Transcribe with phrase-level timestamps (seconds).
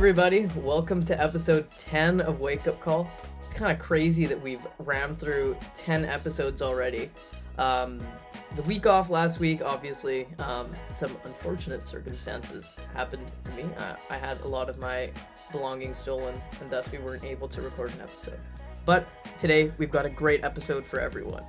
[0.00, 0.48] everybody.
[0.56, 3.06] Welcome to episode 10 of Wake Up Call.
[3.44, 7.10] It's kind of crazy that we've rammed through 10 episodes already.
[7.58, 8.00] Um,
[8.56, 13.64] the week off last week, obviously, um, some unfortunate circumstances happened to me.
[13.76, 15.10] Uh, I had a lot of my
[15.52, 18.40] belongings stolen, and thus we weren't able to record an episode.
[18.86, 19.06] But
[19.38, 21.44] today, we've got a great episode for everyone.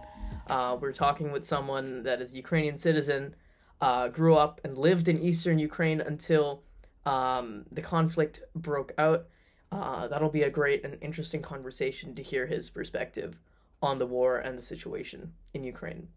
[0.47, 3.33] Uh, we're talking with someone that is a Ukrainian citizen,
[3.79, 6.63] uh, grew up and lived in eastern Ukraine until
[7.05, 9.27] um, the conflict broke out.
[9.71, 13.39] Uh, that'll be a great and interesting conversation to hear his perspective
[13.81, 16.09] on the war and the situation in Ukraine.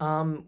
[0.00, 0.46] Um,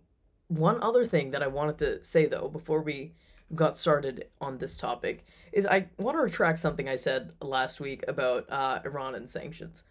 [0.49, 3.15] one other thing that I wanted to say though before we
[3.55, 8.05] got started on this topic is I want to retract something I said last week
[8.09, 9.85] about uh, Iran and sanctions.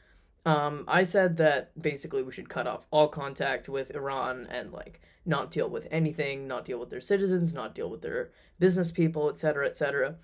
[0.45, 5.01] Um, I said that basically we should cut off all contact with Iran and like
[5.25, 9.29] not deal with anything, not deal with their citizens, not deal with their business people,
[9.29, 10.15] etc., etc.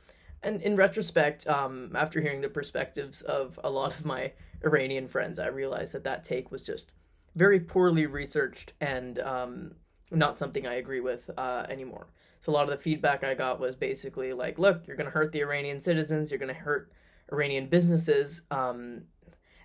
[0.44, 5.40] And in retrospect, um, after hearing the perspectives of a lot of my Iranian friends,
[5.40, 6.92] I realized that that take was just
[7.36, 9.72] very poorly researched and um,
[10.12, 12.08] not something I agree with uh, anymore.
[12.40, 15.12] So a lot of the feedback I got was basically like, look, you're going to
[15.12, 16.92] hurt the Iranian citizens, you're going to hurt
[17.32, 18.44] Iranian businesses.
[18.52, 19.04] Um,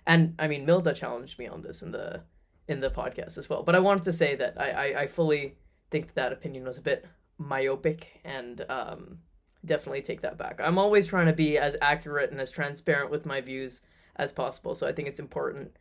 [0.05, 2.21] and I mean, Milda challenged me on this in the
[2.67, 3.63] in the podcast as well.
[3.63, 5.55] But I wanted to say that I, I, I fully
[5.91, 7.05] think that, that opinion was a bit
[7.37, 9.17] myopic and um,
[9.65, 10.59] definitely take that back.
[10.61, 13.81] I'm always trying to be as accurate and as transparent with my views
[14.15, 14.75] as possible.
[14.75, 15.75] So I think it's important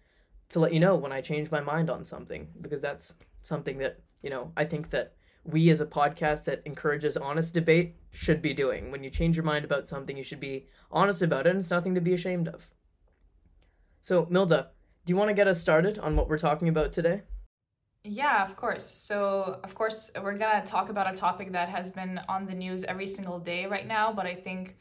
[0.51, 4.01] to let you know when I change my mind on something because that's something that,
[4.23, 8.55] you know, I think that we as a podcast that encourages honest debate should be
[8.55, 8.91] doing.
[8.91, 11.71] When you change your mind about something, you should be honest about it and it's
[11.71, 12.69] nothing to be ashamed of.
[14.01, 14.67] So, Milda,
[15.05, 17.23] do you want to get us started on what we're talking about today?
[18.05, 18.85] Yeah, of course.
[18.85, 22.55] So, of course, we're going to talk about a topic that has been on the
[22.55, 24.77] news every single day right now, but I think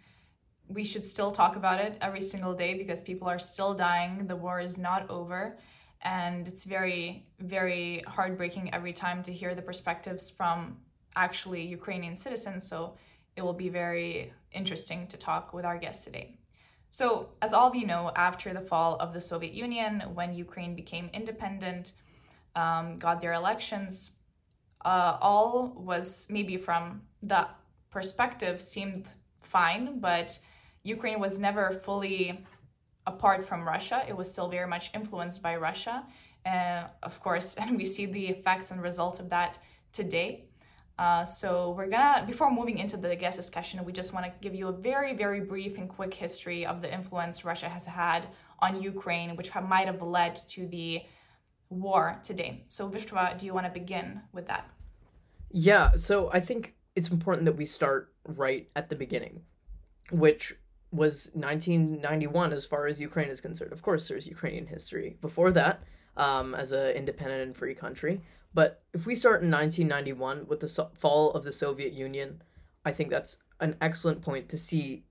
[0.68, 4.26] we should still talk about it every single day because people are still dying.
[4.26, 5.58] The war is not over.
[6.02, 10.78] And it's very, very heartbreaking every time to hear the perspectives from
[11.16, 12.68] actually Ukrainian citizens.
[12.68, 12.96] So,
[13.36, 16.38] it will be very interesting to talk with our guest today.
[16.94, 20.76] So, as all of you know, after the fall of the Soviet Union, when Ukraine
[20.76, 21.94] became independent,
[22.54, 24.12] um, got their elections,
[24.84, 27.48] uh, all was maybe from the
[27.92, 29.08] perspective seemed
[29.42, 30.38] fine, but
[30.84, 32.44] Ukraine was never fully
[33.08, 34.04] apart from Russia.
[34.06, 36.06] It was still very much influenced by Russia.
[36.46, 39.60] Uh, of course, and we see the effects and results of that
[39.94, 40.50] today.
[41.00, 44.54] Uh, so we're gonna, before moving into the guest discussion, we just want to give
[44.54, 48.28] you a very, very brief and quick history of the influence Russia has had
[48.60, 51.02] on Ukraine, which might have led to the
[51.70, 52.66] war today.
[52.68, 54.70] So Vishwa, do you want to begin with that?
[55.50, 59.42] Yeah, so I think it's important that we start right at the beginning,
[60.12, 60.56] which
[60.92, 63.72] was 1991 as far as Ukraine is concerned.
[63.72, 65.84] Of course, there's Ukrainian history before that
[66.18, 68.22] um, as an independent and free country,
[68.54, 72.42] but if we start in 1991 with the so- fall of the Soviet Union,
[72.86, 75.06] I think that's an excellent point to see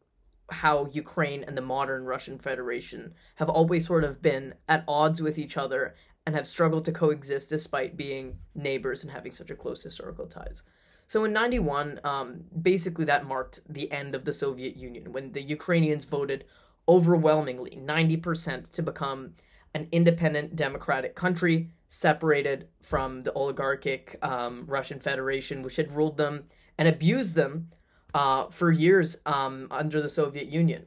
[0.51, 5.39] how Ukraine and the modern Russian Federation have always sort of been at odds with
[5.39, 5.95] each other
[6.27, 10.65] and have struggled to coexist despite being neighbors and having such a close historical ties.
[11.07, 15.43] So in 91, um, basically that marked the end of the Soviet Union when the
[15.43, 16.45] Ukrainians voted
[16.89, 19.34] overwhelmingly, 90%, to become
[19.75, 26.44] an independent democratic country separated from the oligarchic um, Russian Federation, which had ruled them
[26.78, 27.70] and abused them
[28.14, 30.86] uh, for years um, under the Soviet Union.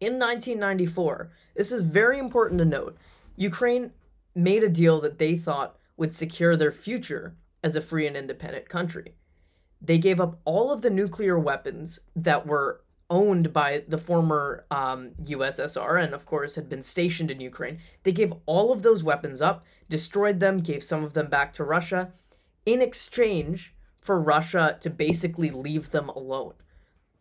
[0.00, 2.96] In 1994, this is very important to note,
[3.36, 3.92] Ukraine
[4.34, 8.68] made a deal that they thought would secure their future as a free and independent
[8.68, 9.14] country.
[9.80, 15.10] They gave up all of the nuclear weapons that were owned by the former um,
[15.22, 17.78] USSR and, of course, had been stationed in Ukraine.
[18.04, 21.64] They gave all of those weapons up, destroyed them, gave some of them back to
[21.64, 22.12] Russia
[22.64, 26.54] in exchange for Russia to basically leave them alone.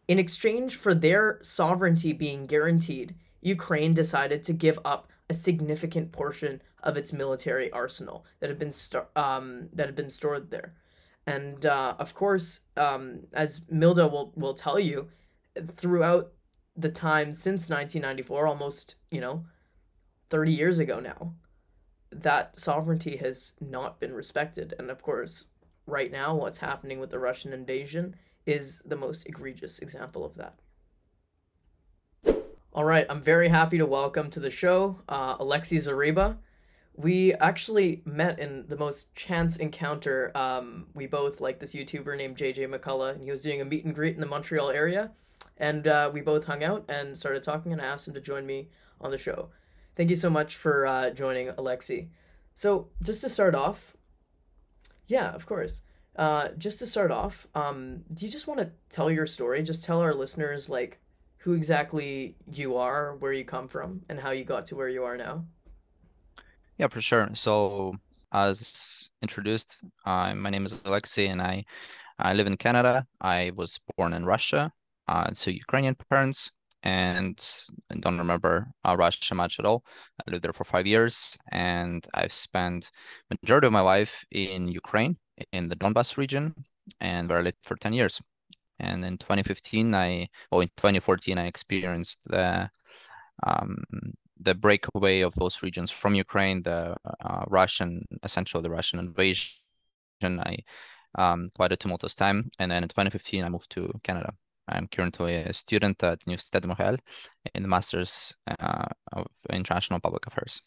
[0.07, 6.62] In exchange for their sovereignty being guaranteed, Ukraine decided to give up a significant portion
[6.81, 8.74] of its military arsenal that had been
[9.15, 10.74] um, that had been stored there.
[11.27, 15.09] And uh, of course, um, as Milda will, will tell you,
[15.77, 16.33] throughout
[16.75, 19.45] the time since 1994, almost, you know,
[20.29, 21.33] 30 years ago now,
[22.11, 24.73] that sovereignty has not been respected.
[24.79, 25.45] And of course,
[25.85, 28.15] right now, what's happening with the Russian invasion
[28.45, 30.59] is the most egregious example of that.
[32.71, 36.38] All right, I'm very happy to welcome to the show uh, Alexei Zahreba.
[36.95, 40.31] We actually met in the most chance encounter.
[40.35, 43.85] Um, we both like this YouTuber named JJ McCullough, and he was doing a meet
[43.85, 45.11] and greet in the Montreal area
[45.59, 48.45] and uh, we both hung out and started talking, and I asked him to join
[48.45, 48.69] me
[49.01, 49.50] on the show.
[49.95, 52.07] Thank you so much for uh, joining, Alexei.
[52.56, 53.95] So, just to start off,
[55.07, 55.81] yeah, of course.
[56.15, 59.61] Uh, just to start off, um, do you just want to tell your story?
[59.63, 61.00] Just tell our listeners like
[61.38, 65.03] who exactly you are, where you come from, and how you got to where you
[65.03, 65.45] are now.
[66.77, 67.29] Yeah, for sure.
[67.33, 67.95] So,
[68.31, 71.65] as introduced, uh, my name is Alexei, and I
[72.19, 73.06] I live in Canada.
[73.21, 74.71] I was born in Russia
[75.09, 76.51] uh, to Ukrainian parents,
[76.83, 77.35] and
[78.01, 79.83] don't remember uh, Russia much at all.
[80.19, 82.91] I lived there for five years, and I've spent
[83.29, 85.17] majority of my life in Ukraine,
[85.51, 86.53] in the Donbas region,
[87.01, 88.21] and where I lived for 10 years.
[88.79, 92.69] And in 2015, I, well, in 2014, I experienced the
[93.44, 93.83] um,
[94.41, 99.51] the breakaway of those regions from Ukraine, the uh, Russian, essentially the Russian invasion.
[100.23, 100.57] I
[101.15, 104.33] um, quite a tumultuous time, and then in 2015, I moved to Canada.
[104.69, 107.00] I'm currently a student at de Montréal
[107.56, 110.62] in the Masters uh, of International Public Affairs.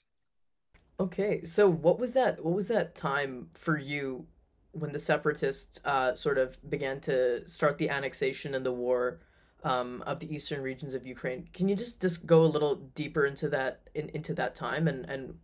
[1.01, 2.45] Okay, so what was that?
[2.45, 4.27] What was that time for you
[4.73, 9.21] when the separatists uh, sort of began to start the annexation and the war
[9.65, 11.49] um, of the eastern regions of Ukraine?
[11.53, 15.09] Can you just just go a little deeper into that in, into that time and
[15.09, 15.35] and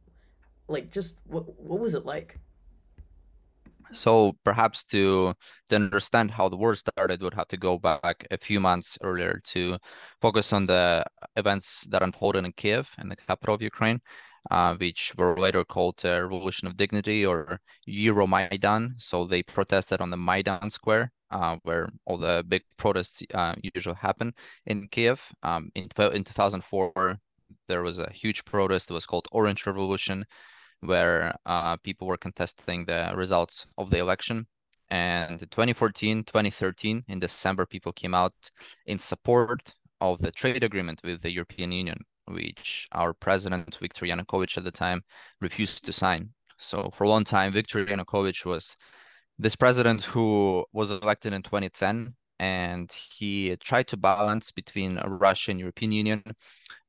[0.68, 2.38] like just what what was it like?
[3.92, 5.34] So perhaps to
[5.68, 9.40] to understand how the war started, would have to go back a few months earlier
[9.52, 9.78] to
[10.20, 11.04] focus on the
[11.36, 14.00] events that unfolded in Kiev, in the capital of Ukraine,
[14.50, 18.94] uh, which were later called the Revolution of Dignity or Euromaidan.
[18.98, 23.96] So they protested on the Maidan Square, uh, where all the big protests uh, usually
[23.96, 24.32] happen
[24.66, 25.20] in Kiev.
[25.42, 27.18] Um, in, in 2004,
[27.68, 28.90] there was a huge protest.
[28.90, 30.24] It was called Orange Revolution
[30.80, 34.46] where uh, people were contesting the results of the election.
[34.90, 38.34] And 2014, 2013, in December, people came out
[38.86, 44.56] in support of the trade agreement with the European Union, which our president, Viktor Yanukovych,
[44.56, 45.02] at the time
[45.40, 46.32] refused to sign.
[46.58, 48.76] So for a long time, Viktor Yanukovych was
[49.38, 55.60] this president who was elected in 2010 and he tried to balance between Russia and
[55.60, 56.22] European Union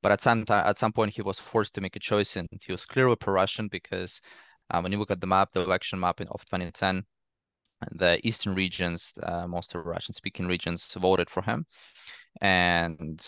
[0.01, 2.48] but at some time, at some point, he was forced to make a choice, and
[2.62, 4.22] he was clearly pro-Russian because
[4.72, 7.04] uh, when you look at the map, the election map of 2010,
[7.92, 11.66] the eastern regions, uh, most of Russian-speaking regions, voted for him,
[12.42, 13.22] and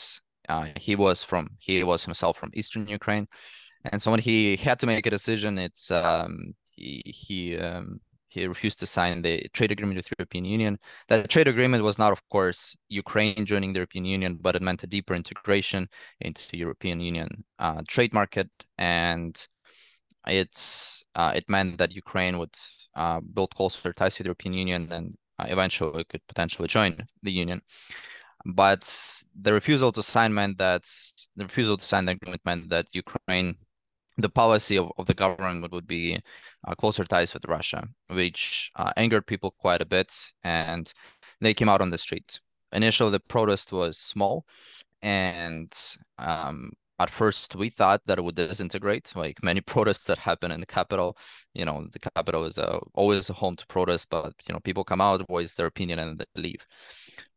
[0.49, 3.27] uh, he was from he was himself from eastern Ukraine,
[3.85, 7.99] and so when he had to make a decision, it's um, he he um,
[8.31, 10.79] he refused to sign the trade agreement with the European Union.
[11.09, 14.83] That trade agreement was not, of course, Ukraine joining the European Union, but it meant
[14.83, 15.89] a deeper integration
[16.21, 19.35] into the European Union uh, trade market, and
[20.27, 22.55] it's uh, it meant that Ukraine would
[22.95, 27.31] uh, build closer ties with the European Union and uh, eventually could potentially join the
[27.31, 27.61] Union.
[28.45, 28.83] But
[29.39, 30.83] the refusal to sign meant that
[31.35, 33.55] the refusal to sign the agreement meant that Ukraine
[34.21, 36.19] the policy of, of the government would be
[36.67, 40.13] uh, closer ties with Russia, which uh, angered people quite a bit,
[40.43, 40.93] and
[41.39, 42.39] they came out on the street.
[42.71, 44.45] Initially, the protest was small,
[45.01, 45.73] and
[46.17, 46.71] um,
[47.01, 49.11] at first we thought that it would disintegrate.
[49.15, 51.17] Like many protests that happen in the capital,
[51.53, 54.83] you know, the capital is a, always a home to protests, but you know, people
[54.83, 56.65] come out, voice their opinion, and they leave.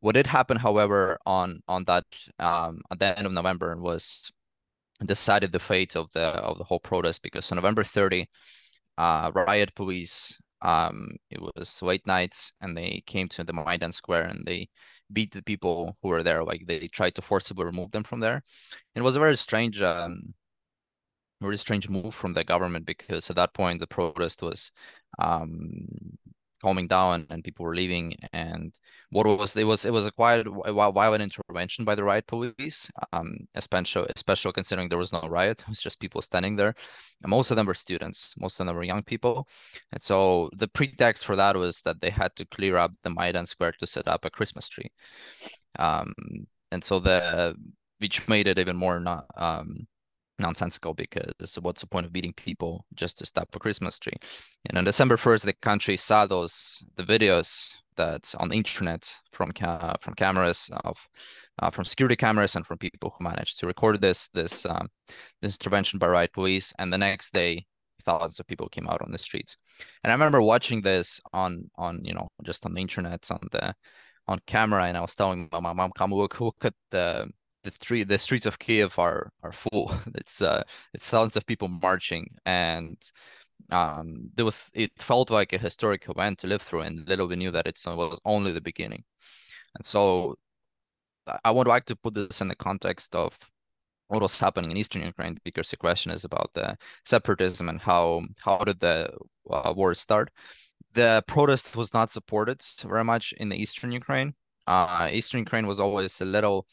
[0.01, 2.05] What did happen, however, on on that
[2.39, 4.31] um, at the end of November was
[5.05, 8.29] decided the fate of the of the whole protest because on November 30,
[8.99, 14.25] uh, riot police um, it was late nights and they came to the Maidan Square
[14.25, 14.69] and they
[15.13, 16.43] beat the people who were there.
[16.43, 18.43] Like they tried to forcibly remove them from there.
[18.95, 20.35] It was a very strange, um,
[21.43, 24.73] very strange move from the government because at that point the protest was
[25.19, 25.87] um,
[26.65, 28.17] calming down and people were leaving.
[28.33, 28.75] And
[29.11, 33.29] what was it was it was a quite violent intervention by the riot police um
[33.55, 36.75] especially especially considering there was no riot it was just people standing there.
[37.23, 39.47] And most of them were students most of them were young people.
[39.93, 43.47] And so the pretext for that was that they had to clear up the maidan
[43.47, 44.91] square to set up a christmas tree.
[45.79, 46.13] Um
[46.73, 47.55] and so the
[47.99, 49.87] which made it even more not um
[50.39, 54.17] nonsensical because what's the point of beating people just to stop a Christmas tree?
[54.69, 59.53] And on December 1st, the country saw those the videos that on the internet from
[59.53, 60.97] ca- from cameras of
[61.61, 64.89] uh, from security cameras and from people who managed to record this this um,
[65.43, 66.73] this intervention by riot police.
[66.79, 67.65] And the next day,
[68.05, 69.57] thousands of people came out on the streets.
[70.03, 73.75] And I remember watching this on on you know just on the internet on the
[74.27, 77.31] on camera, and I was telling my mom, "Come look look at the
[77.65, 79.93] the street the streets of Kiev are are full.
[80.17, 80.63] It's uh
[80.95, 82.97] it's thousands of people marching and
[83.71, 87.37] um there was it felt like a historic event to live through and little we
[87.37, 89.05] knew that it was only the beginning.
[89.77, 90.37] And so
[91.45, 93.39] I would like to put this in the context of
[94.09, 98.23] what was happening in eastern Ukraine because the question is about the separatism and how
[98.39, 99.11] how did the
[99.51, 100.31] uh, war start.
[100.95, 104.35] The protest was not supported very much in the eastern Ukraine.
[104.67, 106.67] Uh, eastern Ukraine was always a little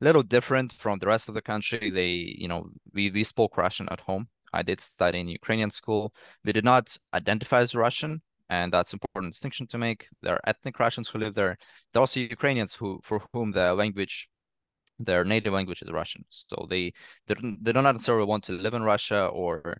[0.00, 1.90] little different from the rest of the country.
[1.90, 4.28] They, you know, we we spoke Russian at home.
[4.52, 6.14] I did study in Ukrainian school.
[6.44, 10.08] We did not identify as Russian, and that's important distinction to make.
[10.22, 11.56] There are ethnic Russians who live there.
[11.92, 14.28] There are also Ukrainians who for whom the language
[14.98, 16.24] their native language is Russian.
[16.30, 16.92] So they
[17.26, 19.78] they don't, they don't necessarily want to live in Russia or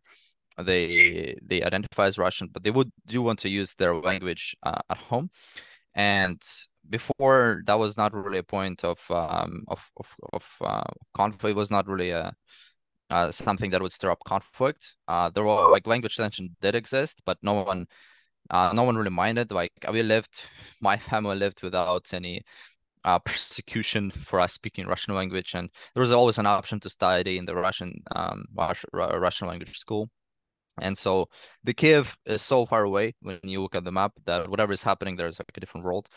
[0.59, 4.81] they they identify as Russian, but they would do want to use their language uh,
[4.91, 5.31] at home.
[5.95, 6.41] And
[6.91, 11.53] before that was not really a point of um, of of, of uh, conflict.
[11.53, 12.33] It was not really a
[13.11, 14.97] uh, something that would stir up conflict.
[15.09, 17.87] Uh, there were like language tension did exist, but no one
[18.51, 19.51] uh, no one really minded.
[19.51, 20.43] Like we lived,
[20.81, 22.43] my family lived without any
[23.05, 27.39] uh, persecution for us speaking Russian language, and there was always an option to study
[27.39, 28.45] in the Russian um,
[28.93, 30.11] Russian language school.
[30.81, 31.29] And so
[31.65, 34.83] the Kiev is so far away when you look at the map that whatever is
[34.83, 36.09] happening there is like a different world.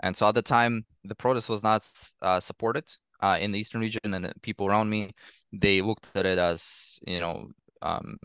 [0.00, 1.88] And so at the time, the protest was not
[2.22, 2.84] uh, supported
[3.20, 5.12] uh, in the eastern region, and people around me
[5.52, 7.48] they looked at it as you know
[7.82, 8.18] um,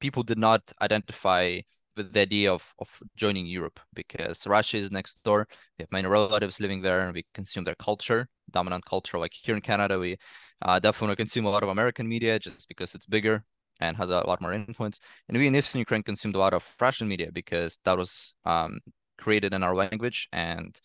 [0.00, 1.60] people did not identify
[1.96, 5.46] with the idea of, of joining Europe because Russia is next door.
[5.78, 9.18] We have many relatives living there, and we consume their culture, dominant culture.
[9.18, 10.16] Like here in Canada, we
[10.62, 13.44] uh, definitely consume a lot of American media just because it's bigger
[13.80, 15.00] and has a lot more influence.
[15.28, 18.78] And we in Eastern Ukraine consumed a lot of Russian media because that was um,
[19.20, 20.80] created in our language and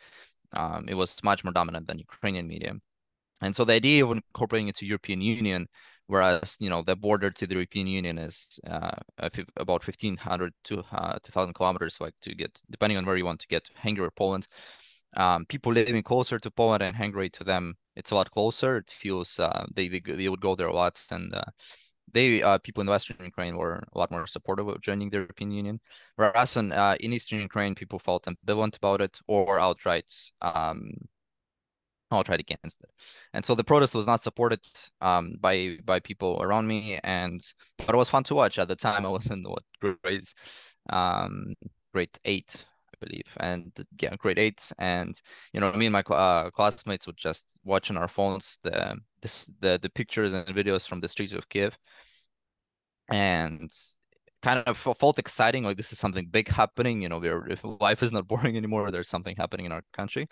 [0.54, 2.74] um, it was much more dominant than Ukrainian media.
[3.42, 5.68] And so the idea of incorporating it to European Union,
[6.08, 8.96] whereas you know the border to the European Union is uh,
[9.58, 13.48] about 1,500 to uh, 2,000 kilometers, like to get depending on where you want to
[13.48, 14.48] get to Hungary or Poland.
[15.18, 18.78] Um, people living closer to Poland and Hungary to them, it's a lot closer.
[18.78, 21.44] It feels uh, they, they they would go there a lot, and uh,
[22.16, 25.52] they uh, people in Western Ukraine were a lot more supportive of joining the European
[25.52, 25.80] Union,
[26.16, 30.10] whereas in, uh, in Eastern Ukraine people felt ambivalent about it or outright
[30.42, 30.92] um,
[32.12, 32.90] outright against it.
[33.34, 34.62] And so the protest was not supported
[35.02, 37.42] um, by by people around me, and
[37.78, 38.58] but it was fun to watch.
[38.60, 40.34] At the time, I was in what grades,
[40.90, 41.54] um,
[41.94, 45.14] grade eight, I believe, and yeah, grade eight, and
[45.54, 48.96] you know, me and my uh, classmates would just watch on our phones the
[49.26, 51.78] this the the pictures and videos from the streets of Kiev.
[53.10, 53.72] And
[54.44, 58.04] kind of felt exciting like this is something big happening you know we're, if life
[58.04, 60.28] is not boring anymore there's something happening in our country.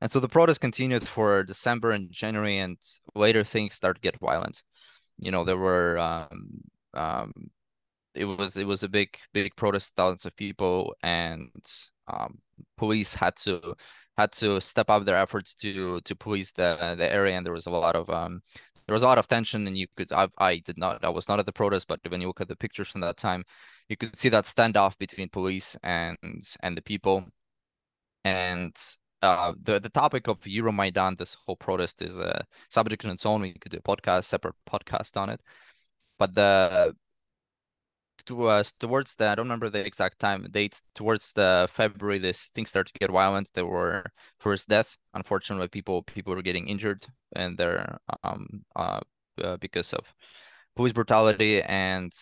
[0.00, 2.78] And so the protest continued for december and january and
[3.14, 4.62] later things started to get violent.
[5.18, 6.40] You know there were um,
[6.94, 7.32] um,
[8.14, 11.50] it was it was a big big protest thousands of people and
[12.08, 12.38] um,
[12.76, 13.74] police had to
[14.16, 17.66] had to step up their efforts to to police the the area and there was
[17.66, 18.40] a lot of um,
[18.86, 21.28] there was a lot of tension and you could I, I did not I was
[21.28, 23.44] not at the protest but when you look at the pictures from that time
[23.88, 26.16] you could see that standoff between police and
[26.62, 27.26] and the people
[28.24, 28.76] and
[29.22, 33.40] uh, the the topic of Euromaidan, this whole protest is a subject in its own.
[33.40, 35.40] We could do a podcast, separate podcast on it.
[36.18, 36.96] But the
[38.26, 42.48] to uh, towards the I don't remember the exact time dates towards the February this
[42.54, 43.48] things started to get violent.
[43.54, 44.04] There were
[44.40, 44.96] first death.
[45.14, 49.00] Unfortunately, people people were getting injured and they're um uh,
[49.42, 50.04] uh because of
[50.76, 52.12] police brutality and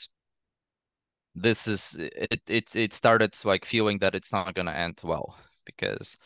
[1.34, 6.16] this is it it it started like feeling that it's not gonna end well because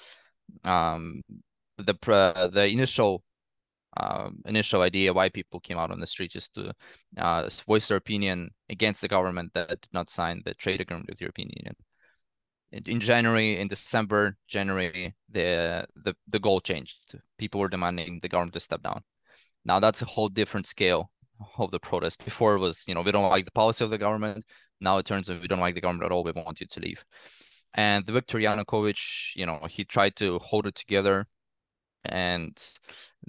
[0.65, 1.23] um
[1.79, 3.23] the uh, the initial
[3.97, 6.73] um, initial idea why people came out on the street just to
[7.19, 11.19] uh, voice their opinion against the government that did not sign the trade agreement with
[11.19, 11.77] the European Union.
[12.73, 17.15] In, January, in December, January, the, the the goal changed.
[17.39, 19.01] People were demanding the government to step down.
[19.65, 21.13] Now that's a whole different scale
[21.59, 22.25] of the protest.
[22.25, 24.45] Before it was, you know, we don't like the policy of the government.
[24.81, 26.25] Now it turns out we don't like the government at all.
[26.25, 27.05] We want you to leave.
[27.75, 31.27] And the Viktor Yanukovych, you know, he tried to hold it together
[32.07, 32.59] and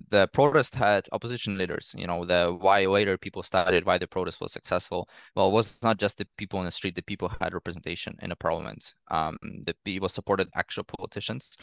[0.10, 4.41] the protest had opposition leaders you know the why later people started why the protest
[4.41, 5.08] was successful.
[5.36, 8.29] Well it was not just the people in the street the people had representation in
[8.29, 8.94] the parliament.
[9.10, 11.58] Um the people supported actual politicians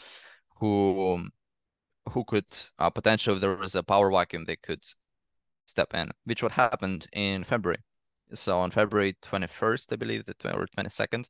[0.59, 1.29] who
[2.09, 2.45] who could
[2.79, 4.83] uh, potentially if there was a power vacuum they could
[5.65, 7.81] step in which what happened in february.
[8.33, 11.27] So on february 21st i believe the or 22nd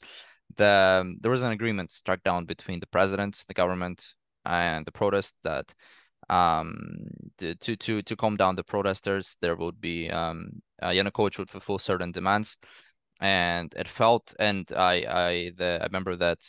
[0.58, 4.14] the there was an agreement struck down between the president the government
[4.46, 5.74] and the protest that
[6.30, 7.08] um,
[7.40, 11.80] to to to calm down the protesters, there would be um, uh, Yanukovych would fulfill
[11.80, 12.58] certain demands,
[13.22, 16.40] and it felt and I I the I remember that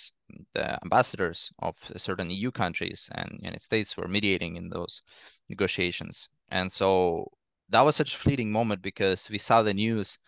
[0.54, 5.02] the ambassadors of certain EU countries and United States were mediating in those
[5.48, 7.28] negotiations, and so
[7.70, 10.18] that was such a fleeting moment because we saw the news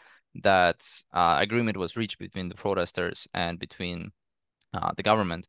[0.42, 4.10] that uh, agreement was reached between the protesters and between
[4.74, 5.46] uh, the government,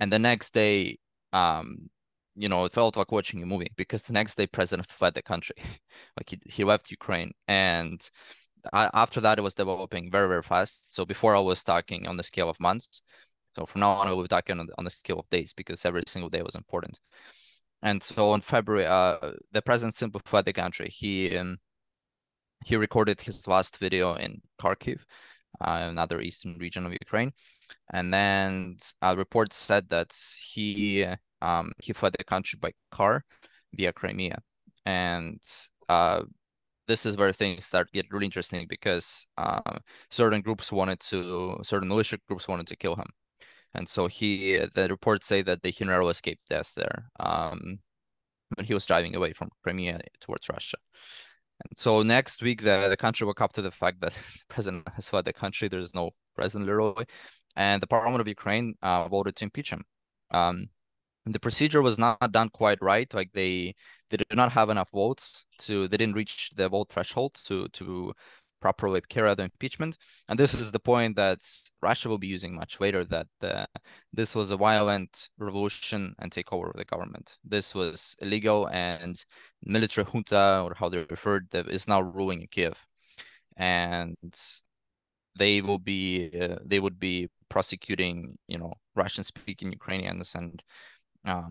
[0.00, 0.98] and the next day,
[1.32, 1.88] um,
[2.36, 5.22] you know, it felt like watching a movie because the next day president fled the
[5.22, 5.56] country,
[6.16, 8.08] like he he left Ukraine, and
[8.72, 10.94] after that it was developing very very fast.
[10.94, 13.02] So before I was talking on the scale of months,
[13.56, 15.52] so from now on I will be talking on the, on the scale of days
[15.52, 16.98] because every single day was important.
[17.82, 20.88] And so in February, uh, the president simply fled the country.
[20.90, 21.58] He um,
[22.64, 25.00] he recorded his last video in Kharkiv,
[25.60, 27.32] uh, another eastern region of Ukraine,
[27.92, 30.12] and then uh, reports said that
[30.52, 31.06] he
[31.42, 33.24] um, he fled the country by car
[33.74, 34.38] via Crimea,
[34.86, 35.40] and
[35.88, 36.22] uh,
[36.88, 39.78] this is where things start get really interesting because uh,
[40.10, 43.08] certain groups wanted to certain militia groups wanted to kill him,
[43.74, 47.78] and so he the reports say that the hero escaped death there um,
[48.56, 50.76] when he was driving away from Crimea towards Russia.
[51.68, 54.14] And so next week, the, the country woke up to the fact that
[54.48, 55.68] president has fled the country.
[55.68, 57.06] There's no president literally,
[57.56, 59.84] and the parliament of Ukraine uh, voted to impeach him.
[60.30, 60.68] Um,
[61.26, 63.12] the procedure was not done quite right.
[63.12, 63.74] Like they
[64.10, 68.12] they did not have enough votes to they didn't reach the vote threshold to to
[68.60, 69.96] properly carry out the impeachment.
[70.28, 71.40] And this is the point that
[71.82, 73.04] Russia will be using much later.
[73.04, 73.66] That uh,
[74.12, 77.38] this was a violent revolution and takeover of the government.
[77.44, 79.22] This was illegal and
[79.62, 82.74] military junta, or how they referred, that is now ruling in Kiev,
[83.56, 84.16] and
[85.38, 90.62] they will be uh, they would be prosecuting you know Russian speaking Ukrainians and
[91.24, 91.50] um,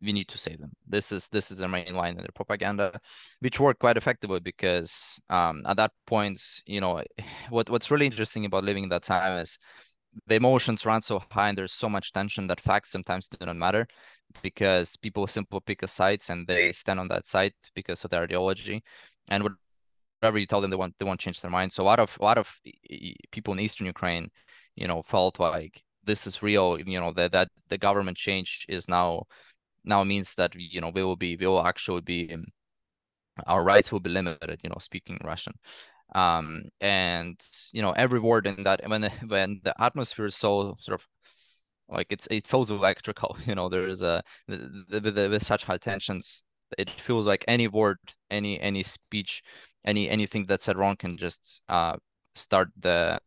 [0.00, 0.72] we need to save them.
[0.86, 2.98] This is this is the main line in their propaganda,
[3.40, 7.02] which worked quite effectively because um, at that point, you know,
[7.50, 9.58] what what's really interesting about living in that time is
[10.26, 13.56] the emotions run so high and there's so much tension that facts sometimes do not
[13.56, 13.86] matter
[14.42, 18.22] because people simply pick a side and they stand on that side because of their
[18.22, 18.82] ideology
[19.28, 19.46] and
[20.20, 22.16] whatever you tell them they want they won't change their mind so a lot of
[22.20, 22.50] a lot of
[23.30, 24.28] people in eastern ukraine
[24.74, 28.88] you know felt like this is real you know that that the government change is
[28.88, 29.22] now
[29.86, 32.36] now means that you know we will be we will actually be
[33.46, 35.52] our rights will be limited you know speaking russian
[36.14, 37.40] um and
[37.72, 41.06] you know every word in that when when the atmosphere is so sort of
[41.88, 46.42] like it's it feels electrical you know there is a with such high tensions
[46.78, 47.98] it feels like any word
[48.30, 49.42] any any speech
[49.84, 51.96] any anything that's said wrong can just uh
[52.34, 53.18] start the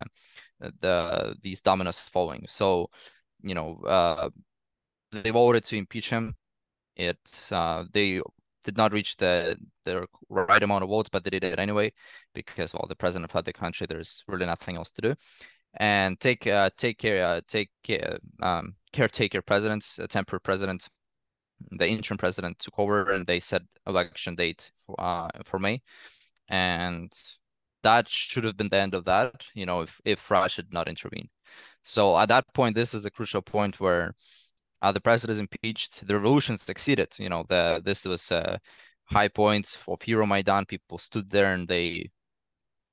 [0.82, 2.45] the these dominoes falling.
[2.48, 2.89] So,
[3.41, 4.30] you know, uh,
[5.12, 6.36] they voted to impeach him.
[7.00, 8.22] It uh, they
[8.66, 11.94] did not reach the the right amount of votes, but they did it anyway
[12.34, 13.88] because well, the president of the country.
[13.88, 15.16] There's really nothing else to do,
[15.76, 20.90] and take uh, take care uh, take care um, caretaker presidents, a temporary president.
[21.72, 25.82] The interim president took over, and they set election date uh, for May,
[26.50, 27.12] and
[27.84, 30.88] that should have been the end of that, you know, if, if Russia had not
[30.88, 31.30] intervene.
[31.84, 34.16] So at that point, this is a crucial point where
[34.82, 36.06] uh, the president is impeached.
[36.08, 37.13] The revolution succeeded.
[37.18, 38.60] You know, the this was a
[39.06, 40.68] high point of Euromaidan.
[40.68, 42.10] People stood there and they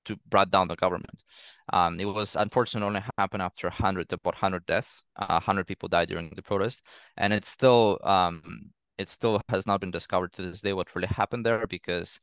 [0.06, 1.24] to brought down the government.
[1.72, 5.02] Um, it was unfortunately only happened after 100, about 100 deaths.
[5.16, 6.82] Uh, 100 people died during the protest,
[7.16, 11.08] and it's still um, it still has not been discovered to this day what really
[11.08, 12.18] happened there because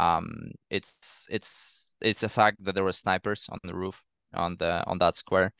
[0.00, 4.00] um, it's it's it's a fact that there were snipers on the roof
[4.34, 5.52] on the on that square.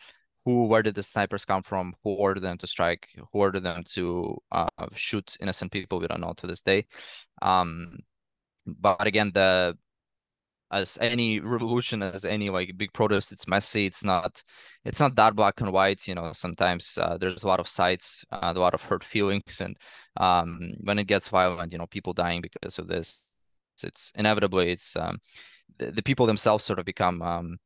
[0.44, 1.94] Who where did the snipers come from?
[2.04, 3.08] Who ordered them to strike?
[3.16, 6.00] Who ordered them to uh, shoot innocent people?
[6.00, 6.86] We don't know to this day.
[7.42, 7.98] Um,
[8.66, 9.76] but again, the
[10.70, 13.86] as any revolution, as any like big protest, it's messy.
[13.86, 14.42] It's not,
[14.84, 16.06] it's not that black and white.
[16.08, 19.60] You know, sometimes uh, there's a lot of sides, uh, a lot of hurt feelings,
[19.60, 19.76] and
[20.16, 23.24] um, when it gets violent, you know, people dying because of this.
[23.82, 25.18] It's inevitably it's um,
[25.78, 27.58] the, the people themselves sort of become um,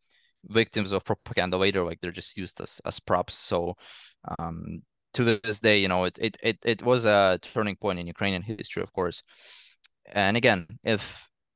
[0.49, 3.35] victims of propaganda later like they're just used as, as props.
[3.35, 3.75] So
[4.39, 4.83] um,
[5.15, 8.43] to this day you know it, it it it was a turning point in ukrainian
[8.43, 9.23] history of course.
[10.13, 11.03] And again if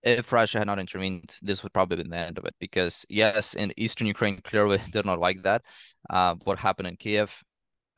[0.03, 3.55] if russia had not intervened this would probably be the end of it because yes
[3.55, 5.63] in eastern ukraine clearly did not like that.
[6.11, 7.33] Uh, what happened in kiev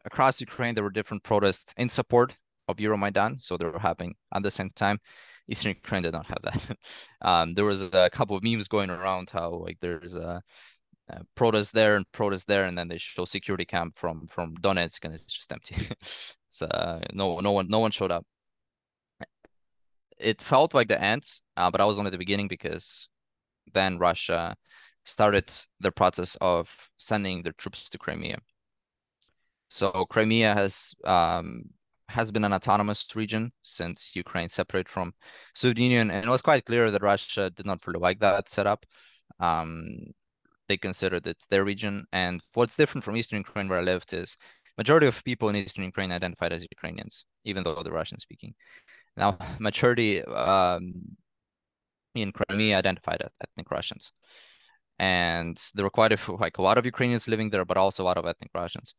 [0.04, 2.37] across ukraine there were different protests in support
[2.68, 4.98] of euromaidan so they were happening at the same time.
[5.48, 6.78] Eastern Ukraine did not have that.
[7.20, 10.42] um, there was a couple of memes going around how like there's a,
[11.09, 15.05] a protest there and protest there, and then they show security camp from from Donetsk,
[15.05, 15.77] and it's just empty.
[16.51, 18.25] so uh, no no one no one showed up.
[20.19, 21.25] It felt like the end,
[21.57, 23.09] uh, but I was only the beginning because
[23.73, 24.57] then Russia
[25.05, 28.38] started the process of sending their troops to Crimea.
[29.69, 31.64] So Crimea has um,
[32.09, 35.14] has been an autonomous region since Ukraine separated from
[35.55, 38.87] Soviet Union, and it was quite clear that Russia did not really like that setup.
[39.40, 40.14] Um,
[40.68, 44.37] they considered it their region, and what's different from Eastern Ukraine, where I lived, is
[44.79, 48.55] majority of people in Eastern Ukraine identified as Ukrainians, even though they're Russian speaking.
[49.16, 51.16] Now, majority um,
[52.14, 54.12] in Crimea identified as ethnic Russians,
[54.98, 58.03] and there were quite a few, like a lot of Ukrainians living there, but also
[58.03, 58.94] a lot of ethnic Russians.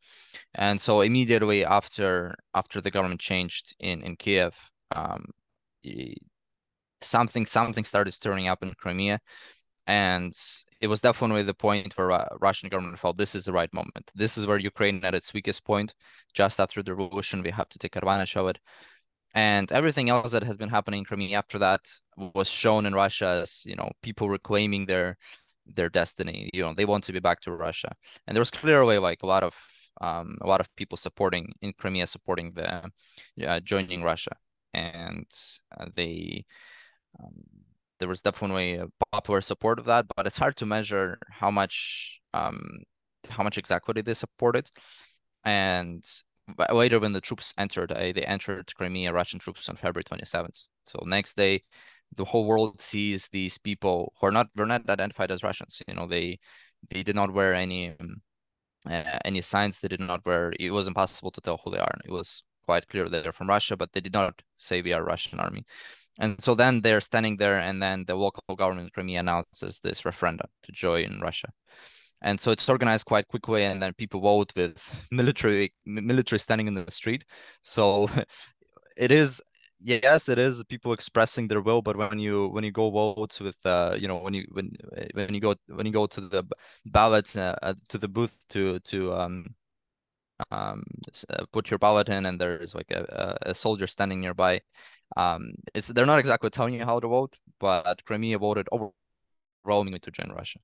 [0.54, 4.54] And so immediately after after the government changed in in Kiev,
[4.94, 5.26] um,
[7.02, 9.20] something something started stirring up in Crimea,
[9.86, 10.34] and
[10.80, 14.10] it was definitely the point where uh, Russian government felt this is the right moment.
[14.14, 15.94] This is where Ukraine at its weakest point.
[16.34, 18.58] Just after the revolution, we have to take advantage of it.
[19.34, 21.80] And everything else that has been happening in Crimea after that
[22.16, 25.18] was shown in Russia as you know people reclaiming their
[25.66, 26.50] their destiny.
[26.54, 27.92] You know they want to be back to Russia,
[28.26, 29.54] and there was clearly like a lot of
[30.00, 32.90] um, a lot of people supporting in Crimea supporting the
[33.46, 34.36] uh, joining Russia,
[34.74, 35.26] and
[35.78, 36.44] uh, they
[37.22, 37.65] um,
[37.98, 38.80] there was definitely
[39.12, 42.60] popular support of that, but it's hard to measure how much um,
[43.28, 44.70] how much exactly they supported.
[45.44, 46.04] And
[46.72, 50.62] later, when the troops entered, uh, they entered Crimea, Russian troops on February 27th.
[50.84, 51.62] So next day,
[52.16, 55.82] the whole world sees these people who are not were not identified as Russians.
[55.88, 56.38] You know, they
[56.90, 57.94] they did not wear any
[58.88, 59.80] uh, any signs.
[59.80, 60.52] They did not wear.
[60.58, 61.94] It was impossible to tell who they are.
[62.04, 65.04] It was quite clear that they're from Russia, but they did not say we are
[65.04, 65.64] Russian army.
[66.18, 70.04] And so then they're standing there, and then the local government in Crimea announces this
[70.04, 71.48] referendum to join Russia.
[72.22, 74.76] And so it's organized quite quickly, and then people vote with
[75.10, 77.24] military military standing in the street.
[77.62, 78.08] So
[78.96, 79.42] it is
[79.80, 81.82] yes, it is people expressing their will.
[81.82, 84.72] But when you when you go vote with uh, you know when you when
[85.14, 86.44] when you go when you go to the
[86.86, 89.46] ballots uh, uh to the booth to to um
[90.50, 90.82] um
[91.30, 94.60] uh, put your ballot in, and there's like a, a soldier standing nearby
[95.16, 100.10] um, it's they're not exactly telling you how to vote, but Crimea voted overwhelmingly to
[100.10, 100.60] join Russia.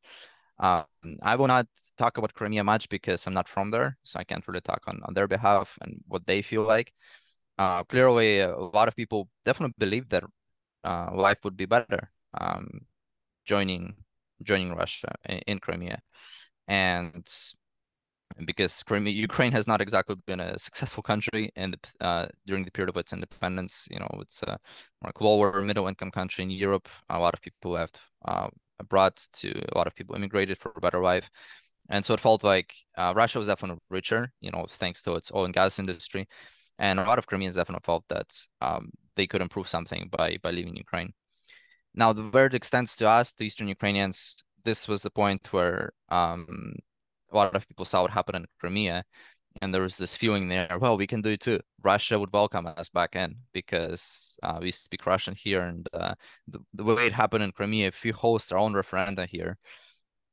[0.58, 0.84] Um,
[1.22, 1.66] I will not
[1.98, 5.00] talk about Crimea much because I'm not from there, so I can't really talk on,
[5.04, 6.92] on their behalf and what they feel like.
[7.58, 10.24] Uh, clearly, a lot of people definitely believe that
[10.84, 12.80] uh, life would be better um,
[13.44, 13.96] joining
[14.42, 16.00] joining Russia in, in Crimea,
[16.68, 17.26] and
[18.46, 22.96] because Ukraine has not exactly been a successful country the, uh, during the period of
[22.96, 23.86] its independence.
[23.90, 24.58] You know, it's a
[25.04, 26.88] like lower middle income country in Europe.
[27.10, 30.80] A lot of people left uh, abroad to a lot of people immigrated for a
[30.80, 31.28] better life.
[31.88, 35.32] And so it felt like uh, Russia was definitely richer, you know, thanks to its
[35.34, 36.26] oil and gas industry.
[36.78, 40.50] And a lot of Crimeans definitely felt that um, they could improve something by by
[40.50, 41.12] leaving Ukraine.
[41.94, 44.36] Now, the word extends to us, the Eastern Ukrainians.
[44.64, 46.74] This was the point where um,
[47.32, 49.04] a lot of people saw what happened in Crimea,
[49.60, 50.78] and there was this feeling there.
[50.80, 51.60] Well, we can do it too.
[51.82, 56.14] Russia would welcome us back in because uh, we speak Russian here, and uh,
[56.48, 59.58] the, the way it happened in Crimea, if we host our own referendum here,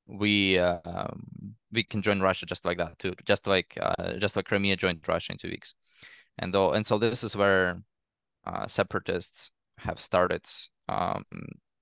[0.08, 4.36] we uh, um, we can join Russia just like that too, just like uh, just
[4.36, 5.76] like Crimea joined Russia in two weeks,
[6.40, 7.82] and though and so this is where
[8.46, 10.46] uh, separatists have started
[10.88, 11.24] um,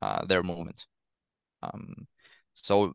[0.01, 0.85] uh, their movement.
[1.63, 2.07] Um,
[2.53, 2.93] so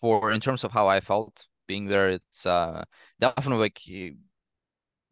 [0.00, 2.08] for in terms of how I felt being there.
[2.10, 2.84] It's uh,
[3.20, 3.78] definitely like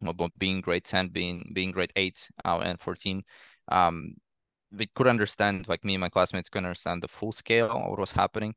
[0.01, 3.23] well, being grade 10, being being grade 8 uh, and 14.
[3.69, 4.15] Um,
[4.73, 7.99] we could understand, like me and my classmates could understand the full scale of what
[8.01, 8.55] was happening,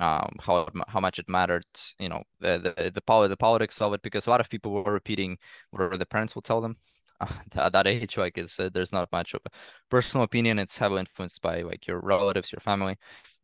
[0.00, 1.66] um, how how much it mattered,
[2.00, 4.72] you know, the the the, poli- the politics of it, because a lot of people
[4.72, 5.38] were repeating
[5.70, 6.76] whatever the parents will tell them.
[7.20, 9.50] Uh, at that age, like it's uh, there's not much of a
[9.90, 10.58] personal opinion.
[10.60, 12.96] It's heavily influenced by like your relatives, your family.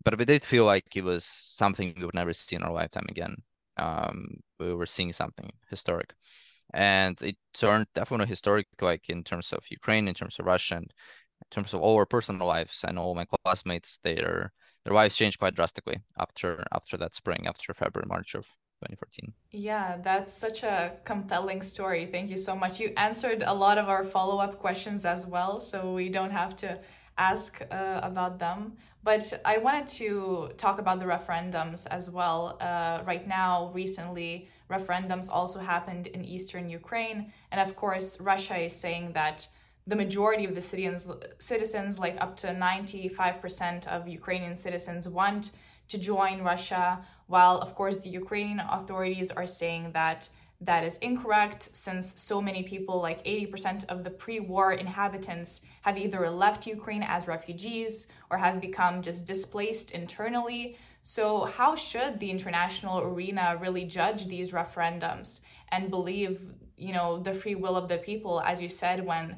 [0.04, 3.06] But we did feel like it was something we would never see in our lifetime
[3.10, 3.36] again
[3.76, 6.14] um, we were seeing something historic.
[6.74, 10.92] And it turned definitely historic, like in terms of Ukraine, in terms of Russia, and
[11.42, 12.85] in terms of all our personal lives.
[12.85, 14.52] and all my classmates, their
[14.85, 18.46] their lives changed quite drastically after after that spring, after February, March of
[18.80, 19.35] 2014.
[19.50, 22.06] Yeah, that's such a compelling story.
[22.06, 22.80] Thank you so much.
[22.80, 26.56] You answered a lot of our follow up questions as well, so we don't have
[26.56, 26.80] to
[27.18, 28.72] ask uh, about them.
[29.05, 32.57] But I wanted to talk about the referendums as well.
[32.61, 37.33] Uh, right now, recently, referendums also happened in eastern Ukraine.
[37.51, 39.48] And of course, Russia is saying that
[39.87, 45.51] the majority of the citizens, citizens like up to 95% of Ukrainian citizens, want
[45.88, 50.29] to join Russia, while of course the Ukrainian authorities are saying that
[50.64, 55.98] that is incorrect since so many people, like 80% of the pre war inhabitants, have
[55.98, 60.77] either left Ukraine as refugees or have become just displaced internally.
[61.03, 66.40] So, how should the international arena really judge these referendums and believe,
[66.77, 69.37] you know, the free will of the people, as you said, when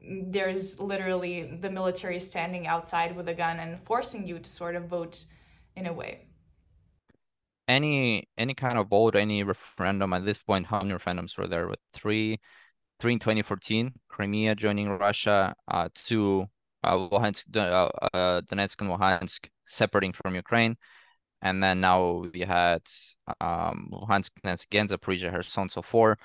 [0.00, 4.86] there's literally the military standing outside with a gun and forcing you to sort of
[4.86, 5.24] vote
[5.76, 6.26] in a way?
[7.66, 11.68] Any any kind of vote, any referendum at this point, how many referendums were there?
[11.68, 12.38] With three,
[13.00, 16.46] three in 2014, Crimea joining Russia, uh, two,
[16.82, 20.76] uh, Luhansk, uh, uh, Donetsk and Luhansk separating from Ukraine,
[21.42, 22.82] and then now we had
[23.40, 26.18] um, Luhansk, Donetsk, again, Zaporizhia, Kherson, so four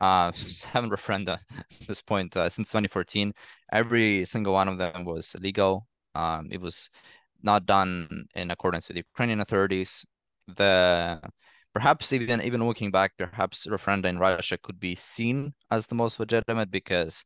[0.00, 3.32] uh, seven referenda at this point uh, since 2014.
[3.72, 5.86] Every single one of them was illegal.
[6.14, 6.90] Um, it was
[7.42, 10.04] not done in accordance with the Ukrainian authorities.
[10.56, 11.20] The
[11.74, 16.20] perhaps even even looking back, perhaps referenda in Russia could be seen as the most
[16.20, 17.24] legitimate because,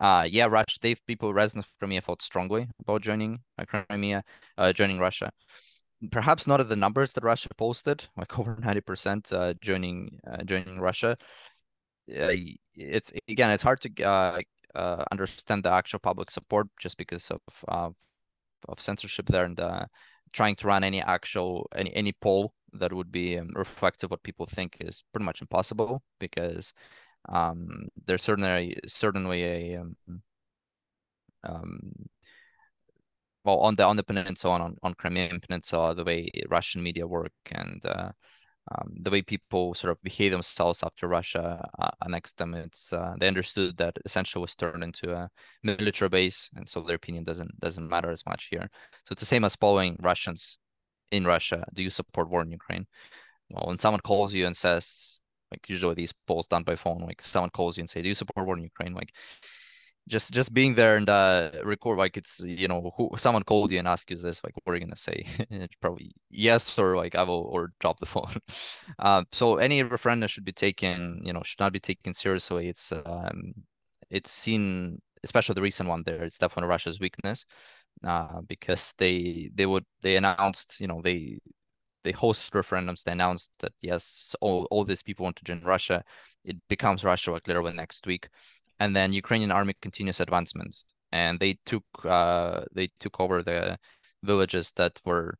[0.00, 4.22] uh, yeah, Russia, they people residents from Crimea felt strongly about joining uh, Crimea,
[4.58, 5.30] uh, joining Russia.
[6.10, 10.42] Perhaps not at the numbers that Russia posted, like over ninety percent uh, joining uh,
[10.44, 11.16] joining Russia,
[12.06, 14.40] it's again it's hard to uh,
[14.74, 17.90] uh, understand the actual public support just because of uh,
[18.68, 19.84] of censorship there and uh,
[20.32, 24.46] trying to run any actual any any poll that would be um, reflective what people
[24.46, 26.72] think is pretty much impossible because
[27.28, 29.96] um, there's certainly certainly a um,
[31.44, 31.92] um,
[33.44, 37.32] well on the on the peninsula on on Crimean peninsula the way Russian media work
[37.50, 38.12] and uh,
[38.70, 42.54] um, the way people sort of behave themselves after Russia uh, annexed them.
[42.54, 45.28] It's uh, they understood that essentially was turned into a
[45.62, 48.68] military base, and so their opinion doesn't doesn't matter as much here.
[49.04, 50.58] So it's the same as following Russians
[51.10, 51.64] in Russia.
[51.74, 52.86] Do you support war in Ukraine?
[53.50, 55.20] Well, when someone calls you and says,
[55.50, 58.14] like usually these polls done by phone, like someone calls you and say, "Do you
[58.14, 59.12] support war in Ukraine?" Like
[60.08, 63.78] just just being there and uh record like it's you know who someone called you
[63.78, 65.24] and asked you this like what are you gonna say?
[65.80, 68.34] Probably yes or like i will or drop the phone.
[68.98, 72.92] Uh, so any referendum should be taken you know should not be taken seriously it's
[72.92, 73.54] um
[74.10, 77.44] it's seen especially the recent one there it's definitely russia's weakness.
[78.04, 81.38] Uh because they they would they announced you know they
[82.04, 86.02] they host referendums they announced that yes all, all these people want to join russia.
[86.44, 88.28] It becomes russia like literally next week
[88.82, 90.74] and then Ukrainian army continues advancement,
[91.12, 93.78] and they took uh, they took over the
[94.24, 95.38] villages that were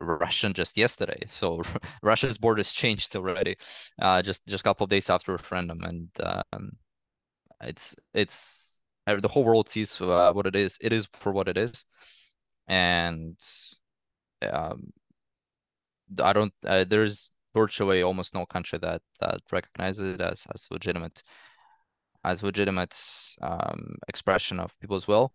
[0.00, 1.22] Russian just yesterday.
[1.30, 1.62] So
[2.02, 3.56] Russia's borders changed already,
[4.02, 6.72] uh, just just a couple of days after referendum, and um,
[7.62, 10.76] it's it's uh, the whole world sees uh, what it is.
[10.80, 11.84] It is for what it is,
[12.66, 13.38] and
[14.42, 14.92] um,
[16.18, 16.54] I don't.
[16.66, 21.22] Uh, there's virtually almost no country that that recognizes it as as legitimate
[22.24, 22.96] as legitimate
[23.42, 25.32] um, expression of people's will.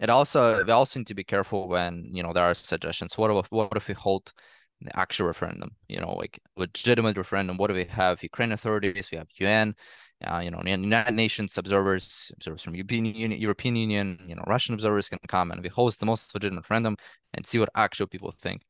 [0.00, 3.16] It also we also need to be careful when you know there are suggestions.
[3.16, 4.32] What if what if we hold
[4.80, 5.70] the actual referendum?
[5.88, 7.56] You know, like legitimate referendum.
[7.56, 8.22] What do we have?
[8.22, 9.10] Ukrainian authorities.
[9.10, 9.74] We have UN.
[10.24, 14.72] Uh, you know, United Nations observers, observers from European Union, European Union, you know, Russian
[14.72, 16.96] observers can come and we host the most legitimate referendum
[17.34, 18.62] and see what actual people think.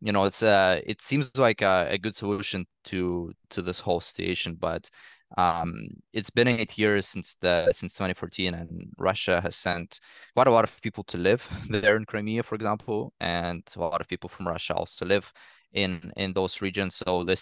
[0.00, 4.00] You know, it's uh, it seems like a, a good solution to to this whole
[4.00, 4.88] situation, but
[5.36, 10.00] um, it's been eight years since the since 2014, and Russia has sent
[10.34, 14.00] quite a lot of people to live there in Crimea, for example, and a lot
[14.00, 15.32] of people from Russia also live
[15.72, 16.96] in in those regions.
[16.96, 17.36] So the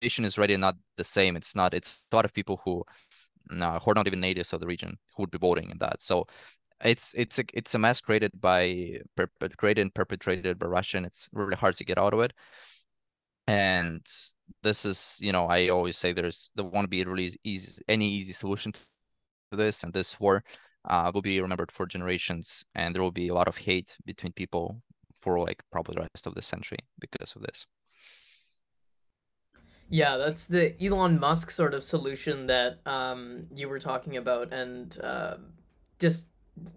[0.00, 1.36] situation is really not the same.
[1.36, 1.74] It's not.
[1.74, 2.84] It's a lot of people who
[3.50, 6.02] no, who are not even natives of the region who would be voting in that.
[6.02, 6.26] So
[6.84, 8.98] it's it's a it's a mess created by
[9.56, 12.32] created and perpetrated by Russia, and it's really hard to get out of it.
[13.46, 14.06] And
[14.62, 18.32] this is, you know, I always say there's there won't be really easy any easy
[18.32, 20.44] solution to this, and this war
[20.84, 24.32] uh, will be remembered for generations, and there will be a lot of hate between
[24.32, 24.82] people
[25.20, 27.66] for like probably the rest of the century because of this.
[29.88, 34.98] Yeah, that's the Elon Musk sort of solution that um, you were talking about, and
[35.02, 35.36] uh,
[35.98, 36.28] just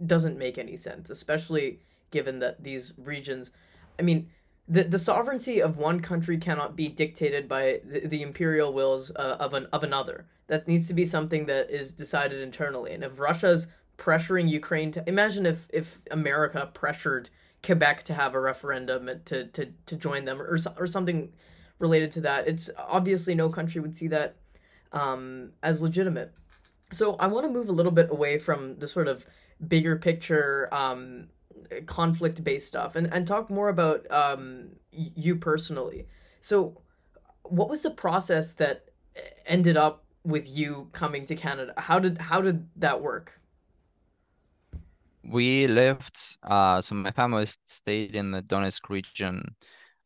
[0.06, 1.80] doesn't make any sense, especially
[2.12, 3.52] given that these regions.
[3.98, 4.30] I mean,
[4.68, 9.38] the the sovereignty of one country cannot be dictated by the, the imperial wills uh,
[9.40, 10.26] of an of another.
[10.48, 12.94] That needs to be something that is decided internally.
[12.94, 17.30] And if Russia's pressuring Ukraine to imagine if if America pressured
[17.64, 21.32] Quebec to have a referendum to to to join them or or something
[21.80, 24.36] related to that, it's obviously no country would see that
[24.92, 26.34] um, as legitimate.
[26.92, 29.26] So I want to move a little bit away from the sort of
[29.68, 31.28] bigger picture um,
[31.86, 36.08] conflict based stuff and, and talk more about um, you personally.
[36.42, 36.82] So,
[37.44, 38.86] what was the process that
[39.46, 41.74] ended up with you coming to Canada?
[41.78, 43.40] How did how did that work?
[45.24, 49.56] We lived, uh, so my family stayed in the Donetsk region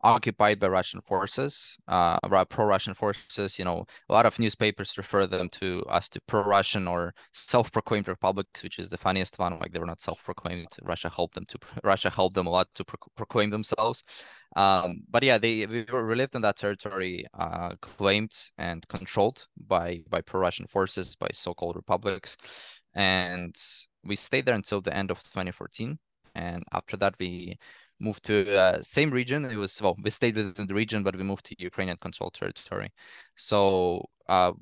[0.01, 3.59] occupied by Russian forces, uh, pro-Russian forces.
[3.59, 8.63] You know, a lot of newspapers refer them to us to pro-Russian or self-proclaimed republics,
[8.63, 9.59] which is the funniest one.
[9.59, 10.67] Like they were not self-proclaimed.
[10.83, 14.03] Russia helped them to Russia helped them a lot to pro proclaim themselves.
[14.55, 20.03] Um, but yeah, they we, were, lived in that territory, uh, claimed and controlled by
[20.09, 22.37] by pro-Russian forces, by so-called republics,
[22.95, 23.55] and
[24.03, 25.99] we stayed there until the end of 2014.
[26.35, 27.57] And after that, we
[27.99, 29.45] moved to uh, same region.
[29.45, 32.91] It was well, we stayed within the region, but we moved to Ukrainian controlled territory.
[33.35, 34.53] So uh,